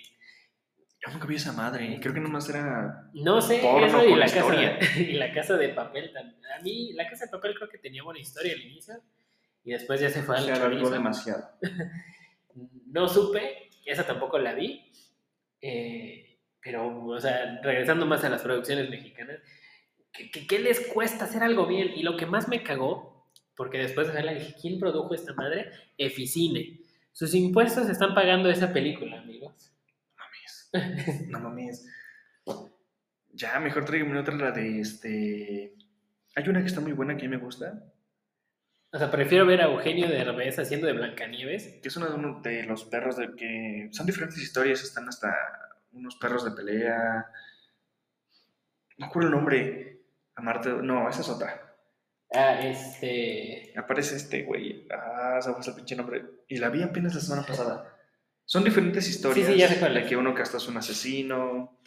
[1.05, 1.99] Yo nunca vi esa madre.
[2.01, 3.09] Creo que nomás era.
[3.13, 4.55] No sé, eso y la, casa,
[4.99, 6.39] y la casa de papel también.
[6.57, 8.95] A mí, la casa de papel creo que tenía buena historia al inicio
[9.63, 10.89] y después ya se fue al chorizo.
[10.89, 11.43] demasiado.
[12.87, 14.89] No supe, esa tampoco la vi.
[15.61, 19.39] eh, pero, o sea, regresando más a las producciones mexicanas,
[20.13, 21.91] ¿qué, qué, qué les cuesta hacer algo bien?
[21.93, 25.69] Y lo que más me cagó, porque después de verla dije, ¿quién produjo esta madre?
[25.97, 26.79] Eficine.
[27.15, 29.73] Sus impuestos están pagando esa película, amigos.
[30.17, 31.29] mames.
[31.29, 31.87] No mames.
[33.31, 35.73] Ya, mejor tráigame otra, la de este.
[36.35, 37.81] Hay una que está muy buena que a mí me gusta,
[38.91, 41.79] O sea, prefiero ver a Eugenio de Derbez haciendo de Blancanieves.
[41.81, 43.87] que es uno de los perros de que.
[43.93, 45.33] Son diferentes historias, están hasta
[45.93, 47.27] unos perros de pelea.
[48.97, 50.01] No recuerdo el nombre.
[50.35, 50.69] Amarte.
[50.69, 51.64] No, esa es otra.
[52.35, 53.73] Ah, este.
[53.77, 54.87] Aparece este güey.
[54.91, 56.23] Ah, fue el pinche nombre.
[56.47, 57.97] Y la vi apenas la semana pasada.
[58.45, 59.47] Son diferentes historias.
[59.47, 60.07] Sí, sí, ya sé cuál es.
[60.07, 61.79] que uno casta es un asesino,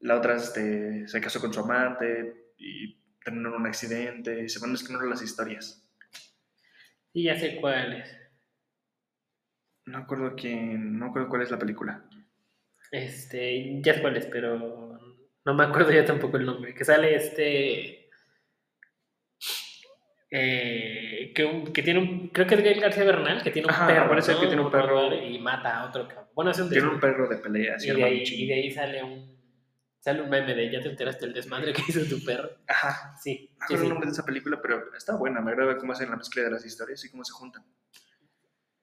[0.00, 4.44] la otra este, se casó con su amante y terminó en un accidente.
[4.44, 5.86] y Se van mezclando las historias.
[7.12, 8.18] Sí, ya sé cuál es.
[9.84, 12.04] No acuerdo quién, no acuerdo cuál es la película.
[12.90, 14.98] Este, ya sé cuál es, pero
[15.44, 16.74] no me acuerdo ya tampoco el nombre.
[16.74, 18.01] Que sale este.
[20.34, 22.28] Eh, que, un- que tiene un.
[22.28, 24.08] Creo que es Gael García Bernal, que tiene un Ajá, perro.
[24.08, 24.40] parece ¿no?
[24.40, 25.14] que tiene un perro.
[25.14, 26.26] Y mata a otro cabrón.
[26.34, 29.02] Bueno, hace un Tiene un perro de pelea, y, de ahí, y de ahí sale
[29.02, 29.30] un,
[30.00, 32.50] Sale un meme de ya te enteraste del desmadre que hizo tu perro.
[32.66, 33.14] Ajá.
[33.22, 33.88] Sí, No sí, recuerdo el sí.
[33.90, 35.40] nombre de esa película, pero está buena.
[35.40, 37.62] Me agrada cómo hacen la mezcla de las historias y cómo se juntan.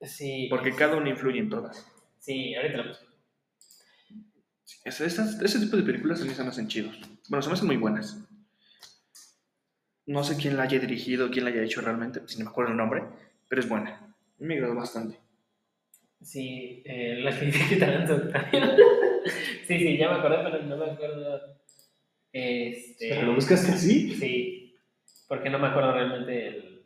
[0.00, 1.84] Sí, Porque cada uno influye en todas.
[2.20, 3.04] sí, ahorita lo busco.
[4.84, 6.98] Es- esas- ese tipo de películas a mí se me hacen chidos.
[7.28, 8.16] Bueno, se me hacen muy buenas.
[10.10, 12.72] No sé quién la haya dirigido, quién la haya hecho realmente, si no me acuerdo
[12.72, 13.04] el nombre,
[13.48, 14.12] pero es buena.
[14.38, 15.20] Me agradó bastante.
[16.20, 18.70] Sí, eh, la que dice que Taranto también.
[19.68, 21.60] sí, sí, ya me acordé, pero no me acuerdo.
[22.32, 23.08] Este.
[23.08, 24.16] ¿Pero lo buscaste así?
[24.16, 24.76] Sí,
[25.28, 26.84] porque no me acuerdo realmente el.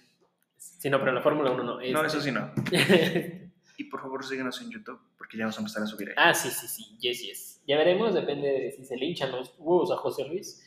[0.59, 1.75] Sí, no, pero la Fórmula 1 no.
[1.77, 2.53] No, este- eso sí no.
[3.79, 6.15] Y por favor síguenos en YouTube, porque ya vamos a empezar a subir ahí.
[6.19, 7.63] Ah, sí, sí, sí, yes, yes.
[7.67, 10.63] Ya veremos, depende de si se le hinchan los huevos a José Luis.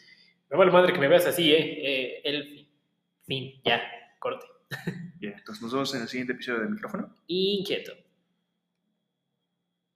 [0.53, 1.81] Me vale madre que me veas así, ¿eh?
[1.83, 2.67] eh el fin.
[3.25, 3.81] Fin, ya,
[4.19, 4.45] corte.
[5.19, 7.11] Bien, entonces nos vemos en el siguiente episodio del micrófono.
[7.25, 7.93] Inquieto.